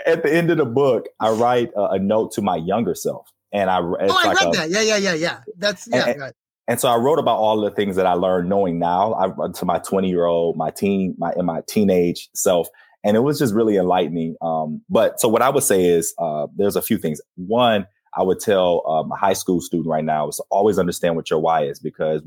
at 0.07 0.23
the 0.23 0.33
end 0.33 0.51
of 0.51 0.59
the 0.59 0.65
book, 0.65 1.07
I 1.21 1.31
write 1.31 1.71
a, 1.77 1.91
a, 1.91 1.99
note 1.99 2.33
to 2.33 2.43
my 2.43 2.57
younger 2.57 2.95
self, 2.95 3.31
and 3.53 3.71
I. 3.71 3.79
oh, 3.79 3.97
I 4.01 4.07
like 4.07 4.41
read 4.41 4.55
a, 4.55 4.59
that. 4.59 4.71
Yeah, 4.71 4.81
yeah, 4.81 4.97
yeah, 4.97 5.15
yeah. 5.15 5.41
That's 5.59 5.87
yeah. 5.91 6.09
And, 6.09 6.21
right. 6.21 6.33
and, 6.67 6.81
so 6.81 6.89
I 6.89 6.97
wrote 6.97 7.19
about 7.19 7.39
all 7.39 7.61
the 7.61 7.71
things 7.71 7.97
that 7.97 8.07
I 8.07 8.15
learned 8.15 8.49
knowing 8.49 8.79
now. 8.79 9.15
I 9.15 9.49
to 9.53 9.65
my 9.65 9.79
twenty 9.79 10.09
year 10.09 10.25
old, 10.25 10.57
my 10.57 10.71
teen, 10.71 11.15
my 11.19 11.33
and 11.33 11.47
my 11.47 11.61
teenage 11.69 12.31
self, 12.35 12.69
and 13.05 13.17
it 13.17 13.21
was 13.21 13.39
just 13.39 13.55
really 13.55 13.77
enlightening. 13.77 14.37
Um, 14.41 14.83
but 14.89 15.21
so 15.21 15.29
what 15.29 15.43
I 15.43 15.51
would 15.51 15.65
say 15.65 15.85
is, 15.85 16.15
uh, 16.19 16.47
there's 16.57 16.77
a 16.77 16.83
few 16.83 16.99
things. 16.99 17.21
One. 17.37 17.87
I 18.15 18.23
would 18.23 18.41
tell 18.41 18.87
um, 18.87 19.11
a 19.11 19.17
high 19.17 19.33
school 19.33 19.63
student 19.63 19.89
right 19.89 20.05
now 20.05 20.29
is 20.29 20.39
always 20.51 20.79
understand 20.79 21.17
what 21.17 21.31
your 21.31 21.39
why 21.39 21.65
is 21.65 21.79
because 21.79 22.21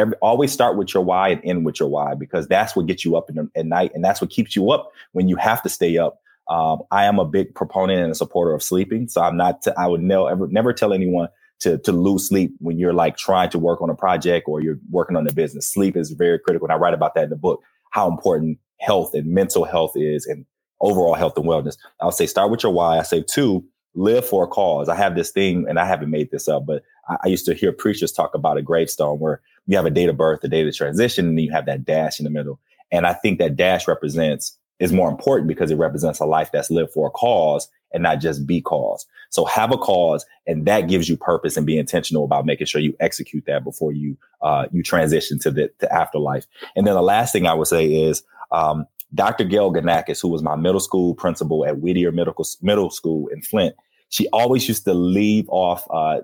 Every, 0.00 0.14
always 0.22 0.50
start 0.50 0.76
with 0.76 0.94
your 0.94 1.04
why 1.04 1.28
and 1.28 1.40
end 1.44 1.66
with 1.66 1.78
your 1.78 1.88
why 1.88 2.14
because 2.14 2.48
that's 2.48 2.74
what 2.74 2.86
gets 2.86 3.04
you 3.04 3.16
up 3.16 3.26
the, 3.26 3.48
at 3.54 3.66
night 3.66 3.92
and 3.94 4.02
that's 4.02 4.20
what 4.20 4.30
keeps 4.30 4.56
you 4.56 4.70
up 4.70 4.90
when 5.12 5.28
you 5.28 5.36
have 5.36 5.62
to 5.62 5.68
stay 5.68 5.98
up. 5.98 6.20
Um, 6.48 6.82
I 6.90 7.04
am 7.04 7.18
a 7.18 7.24
big 7.24 7.54
proponent 7.54 8.00
and 8.00 8.10
a 8.10 8.14
supporter 8.14 8.54
of 8.54 8.62
sleeping, 8.62 9.08
so 9.08 9.20
I'm 9.20 9.36
not. 9.36 9.62
T- 9.62 9.70
I 9.76 9.86
would 9.86 10.00
never 10.02 10.48
never 10.48 10.72
tell 10.72 10.92
anyone 10.92 11.28
to 11.60 11.78
to 11.78 11.92
lose 11.92 12.28
sleep 12.28 12.52
when 12.58 12.78
you're 12.78 12.92
like 12.92 13.16
trying 13.16 13.50
to 13.50 13.58
work 13.58 13.80
on 13.80 13.90
a 13.90 13.94
project 13.94 14.48
or 14.48 14.60
you're 14.60 14.78
working 14.90 15.16
on 15.16 15.28
a 15.28 15.32
business. 15.32 15.70
Sleep 15.70 15.96
is 15.96 16.10
very 16.10 16.38
critical, 16.40 16.66
and 16.66 16.72
I 16.72 16.76
write 16.76 16.94
about 16.94 17.14
that 17.14 17.24
in 17.24 17.30
the 17.30 17.36
book. 17.36 17.62
How 17.90 18.08
important 18.08 18.58
health 18.80 19.14
and 19.14 19.26
mental 19.28 19.64
health 19.64 19.92
is, 19.94 20.26
and 20.26 20.44
overall 20.80 21.14
health 21.14 21.36
and 21.36 21.46
wellness. 21.46 21.76
I'll 22.00 22.10
say 22.10 22.26
start 22.26 22.50
with 22.50 22.64
your 22.64 22.72
why. 22.72 22.98
I 22.98 23.02
say 23.02 23.22
two, 23.22 23.64
live 23.94 24.26
for 24.26 24.44
a 24.44 24.48
cause. 24.48 24.88
I 24.88 24.96
have 24.96 25.14
this 25.14 25.30
thing, 25.30 25.66
and 25.68 25.78
I 25.78 25.84
haven't 25.84 26.10
made 26.10 26.32
this 26.32 26.48
up, 26.48 26.66
but 26.66 26.82
I, 27.08 27.16
I 27.24 27.28
used 27.28 27.46
to 27.46 27.54
hear 27.54 27.72
preachers 27.72 28.10
talk 28.10 28.34
about 28.34 28.58
a 28.58 28.62
gravestone 28.62 29.20
where 29.20 29.40
you 29.66 29.76
have 29.76 29.86
a 29.86 29.90
date 29.90 30.08
of 30.08 30.16
birth, 30.16 30.42
a 30.44 30.48
date 30.48 30.66
of 30.66 30.74
transition, 30.74 31.28
and 31.28 31.40
you 31.40 31.52
have 31.52 31.66
that 31.66 31.84
dash 31.84 32.18
in 32.18 32.24
the 32.24 32.30
middle. 32.30 32.58
And 32.90 33.06
I 33.06 33.12
think 33.12 33.38
that 33.38 33.56
dash 33.56 33.86
represents 33.86 34.56
is 34.78 34.92
more 34.92 35.10
important 35.10 35.46
because 35.46 35.70
it 35.70 35.76
represents 35.76 36.20
a 36.20 36.24
life 36.24 36.50
that's 36.52 36.70
lived 36.70 36.92
for 36.92 37.06
a 37.06 37.10
cause 37.10 37.68
and 37.92 38.02
not 38.02 38.20
just 38.20 38.46
be 38.46 38.60
cause. 38.60 39.06
So 39.30 39.44
have 39.44 39.72
a 39.72 39.78
cause, 39.78 40.24
and 40.46 40.66
that 40.66 40.88
gives 40.88 41.08
you 41.08 41.16
purpose 41.16 41.56
and 41.56 41.66
be 41.66 41.78
intentional 41.78 42.24
about 42.24 42.46
making 42.46 42.66
sure 42.66 42.80
you 42.80 42.96
execute 43.00 43.44
that 43.46 43.64
before 43.64 43.92
you 43.92 44.16
uh, 44.42 44.66
you 44.72 44.82
transition 44.82 45.38
to 45.40 45.50
the 45.50 45.70
to 45.80 45.92
afterlife. 45.92 46.46
And 46.74 46.86
then 46.86 46.94
the 46.94 47.02
last 47.02 47.32
thing 47.32 47.46
I 47.46 47.54
would 47.54 47.66
say 47.66 47.86
is 47.86 48.22
um, 48.52 48.86
Dr. 49.14 49.44
Gail 49.44 49.72
Ganakis, 49.72 50.22
who 50.22 50.28
was 50.28 50.42
my 50.42 50.56
middle 50.56 50.80
school 50.80 51.14
principal 51.14 51.66
at 51.66 51.78
Whittier 51.78 52.12
Middle, 52.12 52.34
Middle 52.62 52.90
School 52.90 53.28
in 53.28 53.42
Flint, 53.42 53.74
she 54.08 54.28
always 54.28 54.66
used 54.68 54.84
to 54.84 54.94
leave 54.94 55.48
off 55.48 55.84
uh, 55.90 56.20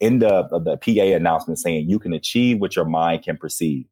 end 0.00 0.22
of, 0.22 0.50
the 0.64 0.72
uh, 0.72 0.76
PA 0.76 1.16
announcement 1.16 1.58
saying 1.58 1.88
you 1.88 1.98
can 1.98 2.12
achieve 2.12 2.60
what 2.60 2.76
your 2.76 2.84
mind 2.84 3.22
can 3.22 3.36
perceive. 3.36 3.86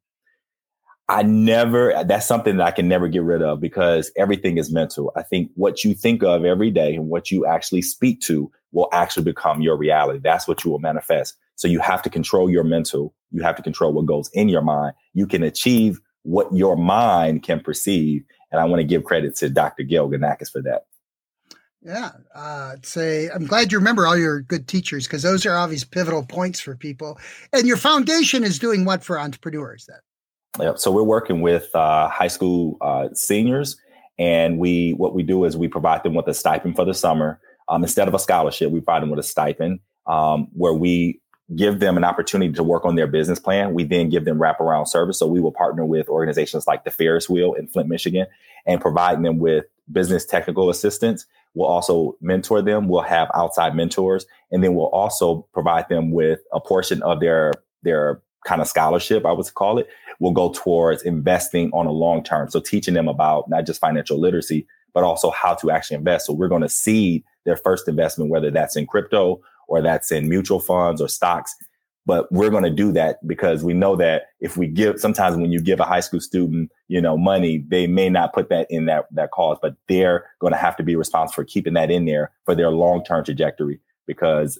I 1.08 1.22
never, 1.22 2.02
that's 2.06 2.26
something 2.26 2.56
that 2.56 2.66
I 2.66 2.70
can 2.70 2.88
never 2.88 3.08
get 3.08 3.22
rid 3.22 3.42
of 3.42 3.60
because 3.60 4.10
everything 4.16 4.56
is 4.56 4.72
mental. 4.72 5.12
I 5.16 5.22
think 5.22 5.50
what 5.54 5.84
you 5.84 5.94
think 5.94 6.22
of 6.22 6.44
every 6.44 6.70
day 6.70 6.94
and 6.94 7.08
what 7.08 7.30
you 7.30 7.44
actually 7.44 7.82
speak 7.82 8.20
to 8.22 8.50
will 8.72 8.88
actually 8.92 9.24
become 9.24 9.60
your 9.60 9.76
reality. 9.76 10.18
That's 10.22 10.48
what 10.48 10.64
you 10.64 10.70
will 10.70 10.78
manifest. 10.78 11.36
So 11.56 11.68
you 11.68 11.78
have 11.80 12.02
to 12.02 12.10
control 12.10 12.50
your 12.50 12.64
mental. 12.64 13.14
You 13.30 13.42
have 13.42 13.56
to 13.56 13.62
control 13.62 13.92
what 13.92 14.06
goes 14.06 14.30
in 14.32 14.48
your 14.48 14.62
mind. 14.62 14.94
You 15.12 15.26
can 15.26 15.42
achieve 15.42 16.00
what 16.22 16.52
your 16.54 16.76
mind 16.76 17.42
can 17.42 17.60
perceive. 17.60 18.24
And 18.50 18.60
I 18.60 18.64
want 18.64 18.80
to 18.80 18.84
give 18.84 19.04
credit 19.04 19.36
to 19.36 19.50
Dr. 19.50 19.82
Gil 19.82 20.08
Ganakis 20.08 20.50
for 20.50 20.62
that. 20.62 20.86
Yeah, 21.85 22.12
uh, 22.35 22.77
say 22.83 23.29
I'm 23.29 23.47
glad 23.47 23.70
you 23.70 23.79
remember 23.79 24.07
all 24.07 24.16
your 24.16 24.40
good 24.40 24.66
teachers 24.66 25.07
because 25.07 25.23
those 25.23 25.44
are 25.44 25.55
always 25.55 25.85
pivotal 25.85 26.25
points 26.25 26.59
for 26.59 26.75
people. 26.75 27.18
And 27.53 27.66
your 27.66 27.77
foundation 27.77 28.42
is 28.42 28.59
doing 28.59 28.87
what 28.87 29.05
for 29.05 29.20
entrepreneurs? 29.20 29.88
Yeah, 30.59 30.75
so 30.77 30.90
we're 30.90 31.03
working 31.03 31.42
with 31.42 31.75
uh, 31.75 32.09
high 32.09 32.29
school 32.29 32.79
uh, 32.81 33.09
seniors, 33.12 33.77
and 34.18 34.59
we 34.59 34.92
what 34.92 35.14
we 35.14 35.23
do 35.23 35.44
is 35.44 35.59
we 35.59 35.68
provide 35.68 36.03
them 36.05 36.14
with 36.14 36.27
a 36.27 36.35
stipend 36.35 36.75
for 36.75 36.87
the 36.87 36.94
summer. 36.94 37.38
Um, 37.68 37.83
instead 37.83 38.09
of 38.09 38.14
a 38.14 38.18
scholarship, 38.18 38.70
we 38.70 38.81
provide 38.81 39.03
them 39.03 39.11
with 39.11 39.18
a 39.18 39.25
stipend 39.25 39.81
um, 40.07 40.49
where 40.55 40.73
we 40.73 41.20
give 41.55 41.81
them 41.81 41.99
an 41.99 42.05
opportunity 42.05 42.53
to 42.53 42.62
work 42.62 42.87
on 42.87 42.94
their 42.94 43.07
business 43.07 43.38
plan. 43.38 43.75
We 43.75 43.85
then 43.85 44.09
give 44.09 44.25
them 44.25 44.38
wraparound 44.38 44.88
service. 44.88 45.18
So 45.18 45.27
we 45.27 45.40
will 45.40 45.53
partner 45.53 45.85
with 45.85 46.09
organizations 46.09 46.66
like 46.66 46.85
the 46.85 46.90
Ferris 46.90 47.29
Wheel 47.29 47.53
in 47.53 47.68
Flint, 47.68 47.88
Michigan, 47.88 48.27
and 48.66 48.81
provide 48.81 49.23
them 49.23 49.38
with 49.38 49.66
business 49.92 50.25
technical 50.25 50.70
assistance 50.70 51.27
We'll 51.54 51.68
also 51.68 52.16
mentor 52.20 52.62
them. 52.62 52.88
We'll 52.88 53.02
have 53.02 53.30
outside 53.34 53.74
mentors, 53.74 54.26
and 54.50 54.62
then 54.62 54.74
we'll 54.74 54.86
also 54.86 55.46
provide 55.52 55.88
them 55.88 56.10
with 56.10 56.40
a 56.52 56.60
portion 56.60 57.02
of 57.02 57.20
their 57.20 57.52
their 57.82 58.22
kind 58.44 58.60
of 58.60 58.68
scholarship, 58.68 59.24
I 59.24 59.32
would 59.32 59.52
call 59.54 59.78
it, 59.78 59.88
will 60.20 60.32
go 60.32 60.50
towards 60.50 61.02
investing 61.02 61.70
on 61.72 61.86
a 61.86 61.92
long 61.92 62.22
term. 62.22 62.50
So 62.50 62.60
teaching 62.60 62.94
them 62.94 63.08
about 63.08 63.48
not 63.48 63.66
just 63.66 63.80
financial 63.80 64.18
literacy, 64.18 64.66
but 64.92 65.02
also 65.02 65.30
how 65.30 65.54
to 65.54 65.70
actually 65.70 65.96
invest. 65.96 66.26
So 66.26 66.32
we're 66.32 66.48
going 66.48 66.62
to 66.62 66.68
seed 66.68 67.24
their 67.44 67.56
first 67.56 67.88
investment, 67.88 68.30
whether 68.30 68.50
that's 68.50 68.76
in 68.76 68.86
crypto 68.86 69.40
or 69.66 69.82
that's 69.82 70.12
in 70.12 70.28
mutual 70.28 70.60
funds 70.60 71.00
or 71.00 71.08
stocks. 71.08 71.56
But 72.06 72.30
we're 72.30 72.50
going 72.50 72.64
to 72.64 72.70
do 72.70 72.92
that 72.92 73.26
because 73.26 73.64
we 73.64 73.72
know 73.72 73.96
that 73.96 74.24
if 74.40 74.58
we 74.58 74.66
give, 74.66 75.00
sometimes 75.00 75.36
when 75.36 75.50
you 75.50 75.60
give 75.60 75.80
a 75.80 75.84
high 75.84 76.00
school 76.00 76.20
student, 76.20 76.70
you 76.88 77.00
know, 77.00 77.16
money, 77.16 77.64
they 77.66 77.86
may 77.86 78.10
not 78.10 78.34
put 78.34 78.50
that 78.50 78.66
in 78.70 78.84
that, 78.86 79.06
that 79.12 79.30
cause, 79.30 79.56
but 79.62 79.74
they're 79.88 80.26
going 80.38 80.52
to 80.52 80.58
have 80.58 80.76
to 80.76 80.82
be 80.82 80.96
responsible 80.96 81.34
for 81.34 81.44
keeping 81.44 81.72
that 81.74 81.90
in 81.90 82.04
there 82.04 82.30
for 82.44 82.54
their 82.54 82.70
long-term 82.70 83.24
trajectory 83.24 83.80
because 84.06 84.58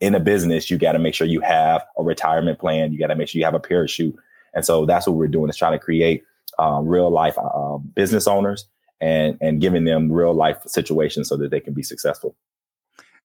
in 0.00 0.14
a 0.14 0.20
business, 0.20 0.70
you 0.70 0.78
got 0.78 0.92
to 0.92 0.98
make 0.98 1.14
sure 1.14 1.26
you 1.26 1.40
have 1.40 1.84
a 1.96 2.02
retirement 2.02 2.58
plan. 2.58 2.92
You 2.92 2.98
got 2.98 3.08
to 3.08 3.16
make 3.16 3.28
sure 3.28 3.38
you 3.38 3.44
have 3.44 3.54
a 3.54 3.60
parachute. 3.60 4.14
And 4.54 4.64
so 4.64 4.86
that's 4.86 5.06
what 5.06 5.16
we're 5.16 5.28
doing 5.28 5.48
is 5.48 5.56
trying 5.56 5.72
to 5.72 5.78
create 5.78 6.22
uh, 6.58 6.80
real 6.82 7.10
life 7.10 7.36
uh, 7.38 7.78
business 7.78 8.26
owners 8.26 8.66
and, 9.00 9.36
and 9.40 9.60
giving 9.60 9.84
them 9.84 10.10
real 10.10 10.34
life 10.34 10.58
situations 10.66 11.28
so 11.28 11.36
that 11.36 11.50
they 11.50 11.60
can 11.60 11.74
be 11.74 11.82
successful. 11.82 12.36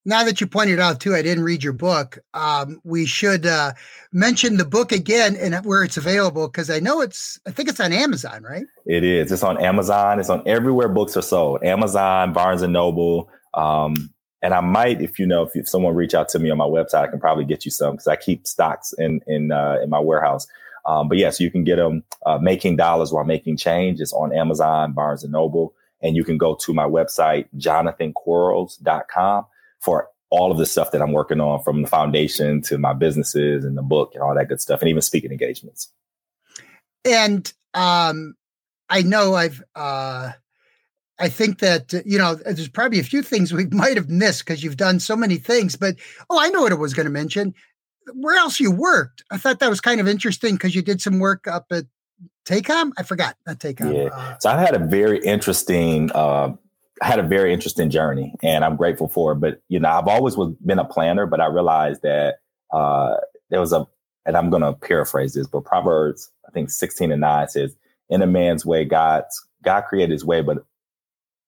Now 0.05 0.23
that 0.23 0.41
you 0.41 0.47
pointed 0.47 0.79
out 0.79 0.99
too, 0.99 1.13
I 1.13 1.21
didn't 1.21 1.43
read 1.43 1.63
your 1.63 1.73
book. 1.73 2.17
Um, 2.33 2.81
we 2.83 3.05
should 3.05 3.45
uh, 3.45 3.73
mention 4.11 4.57
the 4.57 4.65
book 4.65 4.91
again 4.91 5.35
and 5.35 5.55
where 5.65 5.83
it's 5.83 5.97
available 5.97 6.47
because 6.47 6.69
I 6.69 6.79
know 6.79 7.01
it's. 7.01 7.39
I 7.47 7.51
think 7.51 7.69
it's 7.69 7.79
on 7.79 7.93
Amazon, 7.93 8.43
right? 8.43 8.65
It 8.85 9.03
is. 9.03 9.31
It's 9.31 9.43
on 9.43 9.61
Amazon. 9.63 10.19
It's 10.19 10.29
on 10.29 10.41
everywhere 10.47 10.89
books 10.89 11.15
are 11.17 11.21
sold. 11.21 11.63
Amazon, 11.63 12.33
Barnes 12.33 12.61
and 12.61 12.73
Noble. 12.73 13.29
Um, 13.53 14.11
and 14.41 14.55
I 14.55 14.61
might, 14.61 15.01
if 15.01 15.19
you 15.19 15.27
know, 15.27 15.43
if, 15.43 15.55
if 15.55 15.69
someone 15.69 15.93
reach 15.93 16.15
out 16.15 16.29
to 16.29 16.39
me 16.39 16.49
on 16.49 16.57
my 16.57 16.65
website, 16.65 17.03
I 17.03 17.07
can 17.07 17.19
probably 17.19 17.45
get 17.45 17.63
you 17.63 17.69
some 17.69 17.91
because 17.91 18.07
I 18.07 18.15
keep 18.15 18.47
stocks 18.47 18.93
in 18.97 19.21
in 19.27 19.51
uh, 19.51 19.77
in 19.83 19.89
my 19.89 19.99
warehouse. 19.99 20.47
Um, 20.87 21.09
but 21.09 21.19
yes, 21.19 21.35
yeah, 21.35 21.37
so 21.37 21.43
you 21.43 21.51
can 21.51 21.63
get 21.63 21.75
them. 21.75 22.03
Uh, 22.25 22.39
making 22.39 22.75
dollars 22.75 23.13
while 23.13 23.23
making 23.23 23.57
change. 23.57 24.01
It's 24.01 24.13
on 24.13 24.33
Amazon, 24.33 24.93
Barnes 24.93 25.23
and 25.23 25.31
Noble, 25.31 25.75
and 26.01 26.15
you 26.15 26.23
can 26.23 26.39
go 26.39 26.55
to 26.55 26.73
my 26.73 26.85
website 26.85 27.45
jonathanquarles.com 27.57 29.45
for 29.81 30.09
all 30.29 30.51
of 30.51 30.57
the 30.57 30.65
stuff 30.65 30.91
that 30.91 31.01
I'm 31.01 31.11
working 31.11 31.41
on 31.41 31.61
from 31.61 31.81
the 31.81 31.87
foundation 31.87 32.61
to 32.63 32.77
my 32.77 32.93
businesses 32.93 33.65
and 33.65 33.77
the 33.77 33.81
book 33.81 34.11
and 34.13 34.23
all 34.23 34.33
that 34.33 34.47
good 34.47 34.61
stuff 34.61 34.79
and 34.81 34.89
even 34.89 35.01
speaking 35.01 35.31
engagements. 35.31 35.91
And 37.03 37.51
um, 37.73 38.35
I 38.89 39.01
know 39.01 39.35
I've, 39.35 39.61
uh, 39.75 40.31
I 41.19 41.29
think 41.29 41.59
that, 41.59 41.93
you 42.05 42.17
know, 42.17 42.35
there's 42.35 42.69
probably 42.69 42.99
a 42.99 43.03
few 43.03 43.21
things 43.21 43.53
we 43.53 43.65
might 43.71 43.97
have 43.97 44.09
missed 44.09 44.45
because 44.45 44.63
you've 44.63 44.77
done 44.77 44.99
so 44.99 45.15
many 45.17 45.35
things, 45.35 45.75
but 45.75 45.95
oh, 46.29 46.39
I 46.39 46.49
know 46.49 46.61
what 46.61 46.71
I 46.71 46.75
was 46.75 46.93
going 46.93 47.05
to 47.05 47.11
mention. 47.11 47.53
Where 48.13 48.37
else 48.37 48.59
you 48.59 48.71
worked? 48.71 49.23
I 49.29 49.37
thought 49.37 49.59
that 49.59 49.69
was 49.69 49.81
kind 49.81 49.99
of 49.99 50.07
interesting 50.07 50.55
because 50.55 50.73
you 50.73 50.81
did 50.81 51.01
some 51.01 51.19
work 51.19 51.45
up 51.45 51.65
at 51.71 51.85
TACOM. 52.45 52.93
I 52.97 53.03
forgot, 53.03 53.35
not 53.45 53.59
TACOM. 53.59 53.95
Yeah. 53.95 54.09
Uh, 54.11 54.37
so 54.39 54.49
I've 54.49 54.59
had 54.59 54.75
a 54.75 54.79
very 54.79 55.19
interesting 55.23 56.09
uh, 56.13 56.53
I 56.53 56.53
had 57.01 57.19
a 57.19 57.23
very 57.23 57.53
interesting 57.53 57.89
journey 57.89 58.35
and 58.43 58.63
I'm 58.63 58.75
grateful 58.75 59.07
for 59.07 59.31
it. 59.31 59.35
But, 59.35 59.61
you 59.69 59.79
know, 59.79 59.89
I've 59.89 60.07
always 60.07 60.37
was, 60.37 60.53
been 60.65 60.79
a 60.79 60.85
planner, 60.85 61.25
but 61.25 61.41
I 61.41 61.47
realized 61.47 62.03
that 62.03 62.35
uh, 62.71 63.15
there 63.49 63.59
was 63.59 63.73
a, 63.73 63.87
and 64.25 64.37
I'm 64.37 64.49
going 64.49 64.61
to 64.61 64.73
paraphrase 64.73 65.33
this, 65.33 65.47
but 65.47 65.65
Proverbs, 65.65 66.31
I 66.47 66.51
think 66.51 66.69
16 66.69 67.11
and 67.11 67.21
9 67.21 67.47
says, 67.49 67.75
in 68.09 68.21
a 68.21 68.27
man's 68.27 68.65
way, 68.65 68.85
God's, 68.85 69.45
God 69.63 69.81
created 69.81 70.11
his 70.11 70.23
way, 70.23 70.41
but 70.41 70.63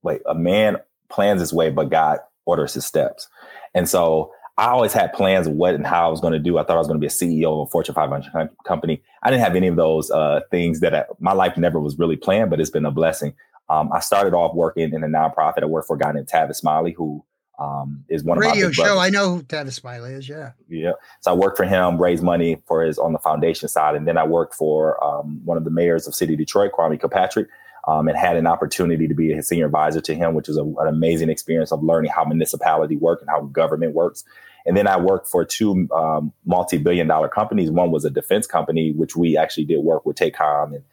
wait, 0.01 0.21
a 0.25 0.33
man 0.33 0.77
plans 1.09 1.39
his 1.39 1.53
way, 1.53 1.69
but 1.69 1.89
God 1.89 2.19
orders 2.45 2.73
his 2.73 2.85
steps. 2.85 3.27
And 3.75 3.87
so 3.87 4.31
I 4.57 4.67
always 4.67 4.93
had 4.93 5.13
plans 5.13 5.47
of 5.47 5.53
what 5.53 5.73
and 5.75 5.85
how 5.85 6.07
I 6.07 6.09
was 6.09 6.21
going 6.21 6.33
to 6.33 6.39
do. 6.39 6.57
I 6.57 6.63
thought 6.63 6.75
I 6.75 6.79
was 6.79 6.87
going 6.87 6.99
to 6.99 7.01
be 7.01 7.07
a 7.07 7.09
CEO 7.09 7.61
of 7.61 7.67
a 7.67 7.71
Fortune 7.71 7.95
500 7.95 8.49
company. 8.65 9.01
I 9.21 9.29
didn't 9.29 9.43
have 9.43 9.55
any 9.55 9.67
of 9.67 9.75
those 9.75 10.11
uh, 10.11 10.41
things 10.51 10.79
that 10.81 10.93
I, 10.93 11.05
my 11.19 11.33
life 11.33 11.57
never 11.57 11.79
was 11.79 11.97
really 11.97 12.17
planned, 12.17 12.49
but 12.49 12.59
it's 12.59 12.69
been 12.69 12.85
a 12.85 12.91
blessing. 12.91 13.33
Um, 13.69 13.91
I 13.93 13.99
started 13.99 14.33
off 14.33 14.55
working 14.55 14.93
in 14.93 15.03
a 15.03 15.07
nonprofit. 15.07 15.63
I 15.63 15.65
worked 15.65 15.87
for 15.87 15.95
a 15.95 15.99
guy 15.99 16.11
named 16.11 16.27
Tavis 16.27 16.55
Smiley, 16.55 16.91
who 16.91 17.23
um, 17.59 18.03
is 18.09 18.23
one 18.23 18.39
radio 18.39 18.49
of 18.49 18.55
my 18.55 18.61
radio 18.61 18.71
show. 18.71 18.99
I 18.99 19.09
know 19.09 19.35
who 19.35 19.43
Tavis 19.43 19.73
Smiley 19.73 20.13
is. 20.13 20.27
Yeah, 20.27 20.51
yeah. 20.67 20.93
So 21.21 21.31
I 21.31 21.33
worked 21.35 21.57
for 21.57 21.65
him, 21.65 22.01
raised 22.01 22.23
money 22.23 22.61
for 22.67 22.83
his 22.83 22.97
on 22.97 23.13
the 23.13 23.19
foundation 23.19 23.69
side, 23.69 23.95
and 23.95 24.07
then 24.07 24.17
I 24.17 24.25
worked 24.25 24.53
for 24.55 25.01
um, 25.03 25.41
one 25.45 25.57
of 25.57 25.63
the 25.63 25.71
mayors 25.71 26.07
of 26.07 26.15
City 26.15 26.35
Detroit, 26.35 26.71
Kwame 26.77 26.99
Kilpatrick, 26.99 27.47
um, 27.87 28.07
and 28.07 28.17
had 28.17 28.37
an 28.37 28.47
opportunity 28.47 29.07
to 29.07 29.13
be 29.13 29.31
a 29.33 29.41
senior 29.43 29.65
advisor 29.65 30.01
to 30.01 30.15
him, 30.15 30.33
which 30.33 30.47
was 30.47 30.57
a, 30.57 30.63
an 30.63 30.87
amazing 30.87 31.29
experience 31.29 31.71
of 31.71 31.83
learning 31.83 32.11
how 32.13 32.25
municipality 32.25 32.95
work 32.95 33.21
and 33.21 33.29
how 33.29 33.41
government 33.41 33.93
works. 33.93 34.23
And 34.65 34.77
then 34.77 34.87
I 34.87 34.97
worked 34.97 35.27
for 35.27 35.43
two 35.43 35.89
um, 35.93 36.31
multi-billion 36.45 37.07
dollar 37.07 37.27
companies. 37.27 37.69
One 37.69 37.91
was 37.91 38.05
a 38.05 38.09
defense 38.09 38.47
company, 38.47 38.93
which 38.93 39.15
we 39.15 39.37
actually 39.37 39.65
did 39.65 39.83
work 39.83 40.05
with 40.05 40.15
TACOM 40.15 40.75
and 40.75 40.83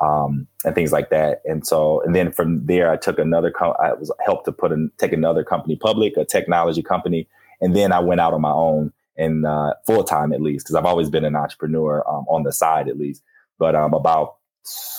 um, 0.00 0.46
and 0.64 0.74
things 0.74 0.92
like 0.92 1.10
that. 1.10 1.42
And 1.44 1.66
so, 1.66 2.02
and 2.02 2.14
then 2.14 2.32
from 2.32 2.64
there, 2.66 2.90
I 2.90 2.96
took 2.96 3.18
another, 3.18 3.50
co- 3.50 3.76
I 3.78 3.92
was 3.94 4.12
helped 4.24 4.46
to 4.46 4.52
put 4.52 4.72
in, 4.72 4.90
take 4.98 5.12
another 5.12 5.44
company 5.44 5.76
public, 5.76 6.16
a 6.16 6.24
technology 6.24 6.82
company. 6.82 7.28
And 7.60 7.76
then 7.76 7.92
I 7.92 8.00
went 8.00 8.20
out 8.20 8.32
on 8.32 8.40
my 8.40 8.50
own 8.50 8.92
and 9.16 9.46
uh, 9.46 9.74
full 9.86 10.04
time 10.04 10.32
at 10.32 10.40
least, 10.40 10.64
because 10.64 10.74
I've 10.74 10.86
always 10.86 11.10
been 11.10 11.24
an 11.24 11.36
entrepreneur 11.36 12.02
um, 12.08 12.24
on 12.28 12.44
the 12.44 12.52
side 12.52 12.88
at 12.88 12.98
least. 12.98 13.22
But 13.58 13.74
um, 13.74 13.92
about 13.92 14.36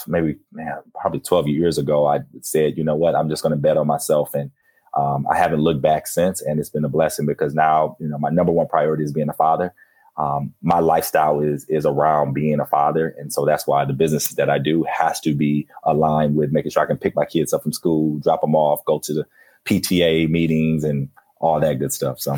maybe 0.08 0.36
man, 0.52 0.78
probably 1.00 1.20
12 1.20 1.48
years 1.48 1.78
ago, 1.80 2.06
I 2.06 2.20
said, 2.42 2.78
you 2.78 2.84
know 2.84 2.96
what, 2.96 3.16
I'm 3.16 3.30
just 3.30 3.42
going 3.42 3.56
to 3.56 3.62
bet 3.62 3.78
on 3.78 3.88
myself. 3.88 4.36
And 4.36 4.52
um, 4.96 5.26
I 5.32 5.38
haven't 5.38 5.62
looked 5.62 5.82
back 5.82 6.06
since. 6.06 6.42
And 6.42 6.60
it's 6.60 6.70
been 6.70 6.86
a 6.86 6.90
blessing 6.90 7.26
because 7.26 7.56
now, 7.56 7.98
you 8.00 8.08
know, 8.08 8.20
my 8.20 8.30
number 8.30 8.52
one 8.52 8.68
priority 8.68 9.04
is 9.04 9.14
being 9.14 9.30
a 9.30 9.34
father 9.34 9.74
um, 10.18 10.54
my 10.62 10.80
lifestyle 10.80 11.40
is 11.40 11.66
is 11.70 11.86
around 11.86 12.34
being 12.34 12.60
a 12.60 12.66
father, 12.66 13.16
and 13.18 13.32
so 13.32 13.46
that's 13.46 13.66
why 13.66 13.86
the 13.86 13.94
business 13.94 14.30
that 14.30 14.50
I 14.50 14.58
do 14.58 14.84
has 14.84 15.20
to 15.22 15.34
be 15.34 15.68
aligned 15.84 16.36
with 16.36 16.52
making 16.52 16.72
sure 16.72 16.84
I 16.84 16.86
can 16.86 16.98
pick 16.98 17.16
my 17.16 17.26
kids 17.26 17.54
up 17.54 17.64
from 17.64 17.74
school, 17.74 18.20
drop 18.20 18.42
them 18.42 18.56
off, 18.56 18.84
go 18.86 19.00
to 19.00 19.14
the 19.14 19.26
PTA 19.66 20.30
meetings, 20.30 20.84
and 20.84 21.10
all 21.40 21.60
that 21.60 21.80
good 21.80 21.94
stuff. 21.94 22.20
So, 22.20 22.38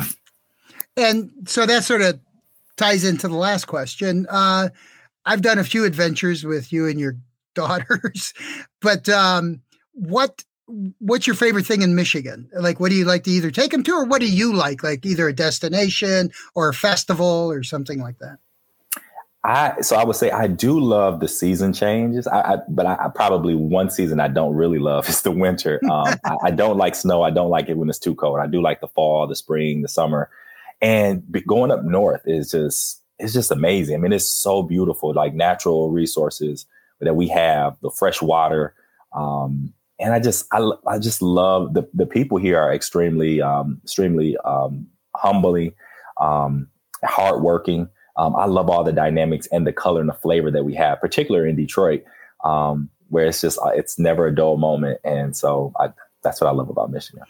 and 0.96 1.30
so 1.46 1.66
that 1.66 1.84
sort 1.84 2.02
of 2.02 2.20
ties 2.76 3.04
into 3.04 3.28
the 3.28 3.36
last 3.36 3.66
question. 3.66 4.26
Uh, 4.30 4.68
I've 5.26 5.42
done 5.42 5.58
a 5.58 5.64
few 5.64 5.84
adventures 5.84 6.44
with 6.44 6.72
you 6.72 6.86
and 6.86 7.00
your 7.00 7.16
daughters, 7.54 8.34
but 8.80 9.08
um, 9.08 9.62
what 9.92 10.44
what's 10.66 11.26
your 11.26 11.36
favorite 11.36 11.66
thing 11.66 11.82
in 11.82 11.94
Michigan? 11.94 12.48
Like, 12.58 12.80
what 12.80 12.90
do 12.90 12.96
you 12.96 13.04
like 13.04 13.24
to 13.24 13.30
either 13.30 13.50
take 13.50 13.72
them 13.72 13.82
to, 13.84 13.92
or 13.92 14.04
what 14.04 14.20
do 14.20 14.30
you 14.30 14.54
like? 14.54 14.82
Like 14.82 15.04
either 15.04 15.28
a 15.28 15.34
destination 15.34 16.30
or 16.54 16.68
a 16.68 16.74
festival 16.74 17.50
or 17.50 17.62
something 17.62 18.00
like 18.00 18.18
that. 18.18 18.38
I 19.46 19.82
so 19.82 19.96
I 19.96 20.04
would 20.04 20.16
say 20.16 20.30
I 20.30 20.46
do 20.46 20.80
love 20.80 21.20
the 21.20 21.28
season 21.28 21.74
changes. 21.74 22.26
I, 22.26 22.54
I 22.54 22.56
but 22.66 22.86
I, 22.86 22.94
I, 22.94 23.08
probably 23.14 23.54
one 23.54 23.90
season 23.90 24.18
I 24.18 24.28
don't 24.28 24.54
really 24.54 24.78
love 24.78 25.06
is 25.08 25.20
the 25.20 25.30
winter. 25.30 25.80
Um, 25.84 26.14
I, 26.24 26.36
I, 26.44 26.50
don't 26.50 26.78
like 26.78 26.94
snow. 26.94 27.22
I 27.22 27.30
don't 27.30 27.50
like 27.50 27.68
it 27.68 27.76
when 27.76 27.90
it's 27.90 27.98
too 27.98 28.14
cold. 28.14 28.40
I 28.40 28.46
do 28.46 28.62
like 28.62 28.80
the 28.80 28.88
fall, 28.88 29.26
the 29.26 29.36
spring, 29.36 29.82
the 29.82 29.88
summer, 29.88 30.30
and 30.80 31.22
going 31.46 31.70
up 31.70 31.84
north 31.84 32.22
is 32.24 32.52
just 32.52 33.02
it's 33.18 33.34
just 33.34 33.50
amazing. 33.50 33.96
I 33.96 33.98
mean, 33.98 34.14
it's 34.14 34.26
so 34.26 34.62
beautiful, 34.62 35.12
like 35.12 35.34
natural 35.34 35.90
resources 35.90 36.64
that 37.00 37.14
we 37.14 37.28
have, 37.28 37.76
the 37.82 37.90
fresh 37.90 38.22
water. 38.22 38.74
Um, 39.14 39.74
and 39.98 40.12
I 40.12 40.20
just 40.20 40.46
I, 40.52 40.70
I 40.86 40.98
just 40.98 41.22
love 41.22 41.74
the 41.74 41.88
the 41.94 42.06
people 42.06 42.38
here 42.38 42.58
are 42.58 42.72
extremely 42.72 43.40
um, 43.40 43.80
extremely 43.84 44.36
um, 44.38 44.86
humbling, 45.16 45.74
um, 46.20 46.68
hardworking. 47.04 47.88
Um, 48.16 48.36
I 48.36 48.46
love 48.46 48.70
all 48.70 48.84
the 48.84 48.92
dynamics 48.92 49.48
and 49.50 49.66
the 49.66 49.72
color 49.72 50.00
and 50.00 50.08
the 50.08 50.14
flavor 50.14 50.50
that 50.50 50.64
we 50.64 50.74
have, 50.74 51.00
particularly 51.00 51.50
in 51.50 51.56
Detroit, 51.56 52.04
um, 52.44 52.88
where 53.08 53.26
it's 53.26 53.40
just 53.40 53.58
uh, 53.58 53.68
it's 53.68 53.98
never 53.98 54.26
a 54.26 54.34
dull 54.34 54.56
moment, 54.56 55.00
and 55.04 55.36
so 55.36 55.72
I, 55.78 55.90
that's 56.22 56.40
what 56.40 56.48
I 56.48 56.52
love 56.52 56.68
about 56.68 56.90
Michigan. 56.90 57.24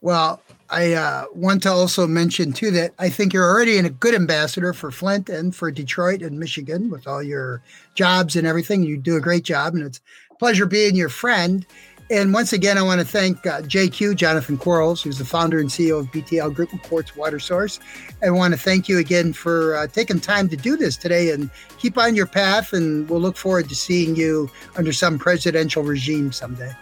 Well, 0.00 0.40
I 0.70 0.92
uh, 0.92 1.24
want 1.34 1.64
to 1.64 1.72
also 1.72 2.06
mention 2.06 2.52
too 2.52 2.70
that 2.70 2.92
I 3.00 3.08
think 3.08 3.32
you're 3.32 3.48
already 3.48 3.78
a 3.78 3.90
good 3.90 4.14
ambassador 4.14 4.72
for 4.72 4.92
Flint 4.92 5.28
and 5.28 5.54
for 5.54 5.72
Detroit 5.72 6.22
and 6.22 6.38
Michigan 6.38 6.88
with 6.88 7.08
all 7.08 7.22
your 7.22 7.62
jobs 7.94 8.36
and 8.36 8.46
everything. 8.46 8.84
You 8.84 8.96
do 8.96 9.16
a 9.16 9.20
great 9.20 9.42
job, 9.42 9.74
and 9.74 9.82
it's 9.82 10.00
a 10.30 10.34
pleasure 10.36 10.66
being 10.66 10.94
your 10.94 11.08
friend. 11.08 11.66
And 12.10 12.32
once 12.32 12.54
again, 12.54 12.78
I 12.78 12.82
want 12.82 13.00
to 13.00 13.06
thank 13.06 13.46
uh, 13.46 13.60
JQ, 13.60 14.16
Jonathan 14.16 14.56
Quarles, 14.56 15.02
who's 15.02 15.18
the 15.18 15.26
founder 15.26 15.58
and 15.58 15.68
CEO 15.68 16.00
of 16.00 16.06
BTL 16.06 16.54
Group 16.54 16.72
and 16.72 16.82
Quartz 16.82 17.14
Water 17.14 17.38
Source. 17.38 17.80
I 18.22 18.30
want 18.30 18.54
to 18.54 18.58
thank 18.58 18.88
you 18.88 18.98
again 18.98 19.34
for 19.34 19.76
uh, 19.76 19.86
taking 19.88 20.18
time 20.18 20.48
to 20.48 20.56
do 20.56 20.76
this 20.76 20.96
today 20.96 21.32
and 21.32 21.50
keep 21.78 21.98
on 21.98 22.14
your 22.14 22.24
path. 22.24 22.72
And 22.72 23.08
we'll 23.10 23.20
look 23.20 23.36
forward 23.36 23.68
to 23.68 23.74
seeing 23.74 24.16
you 24.16 24.50
under 24.76 24.92
some 24.92 25.18
presidential 25.18 25.82
regime 25.82 26.32
someday. 26.32 26.72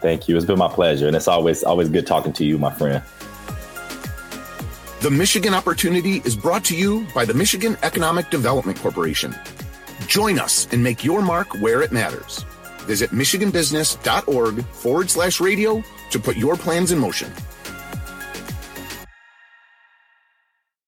Thank 0.00 0.28
you. 0.28 0.36
It's 0.36 0.46
been 0.46 0.58
my 0.58 0.68
pleasure. 0.68 1.08
And 1.08 1.16
it's 1.16 1.28
always, 1.28 1.64
always 1.64 1.88
good 1.88 2.06
talking 2.06 2.32
to 2.34 2.44
you, 2.44 2.56
my 2.56 2.72
friend. 2.72 3.02
The 5.00 5.10
Michigan 5.10 5.52
Opportunity 5.52 6.22
is 6.24 6.36
brought 6.36 6.64
to 6.66 6.76
you 6.76 7.08
by 7.12 7.24
the 7.24 7.34
Michigan 7.34 7.76
Economic 7.82 8.30
Development 8.30 8.78
Corporation. 8.78 9.34
Join 10.06 10.38
us 10.38 10.68
and 10.72 10.82
make 10.82 11.04
your 11.04 11.22
mark 11.22 11.60
where 11.60 11.82
it 11.82 11.90
matters. 11.90 12.44
Visit 12.82 13.10
michiganbusiness.org 13.10 14.64
forward 14.66 15.10
slash 15.10 15.40
radio 15.40 15.82
to 16.10 16.18
put 16.18 16.36
your 16.36 16.56
plans 16.56 16.92
in 16.92 16.98
motion. 16.98 17.32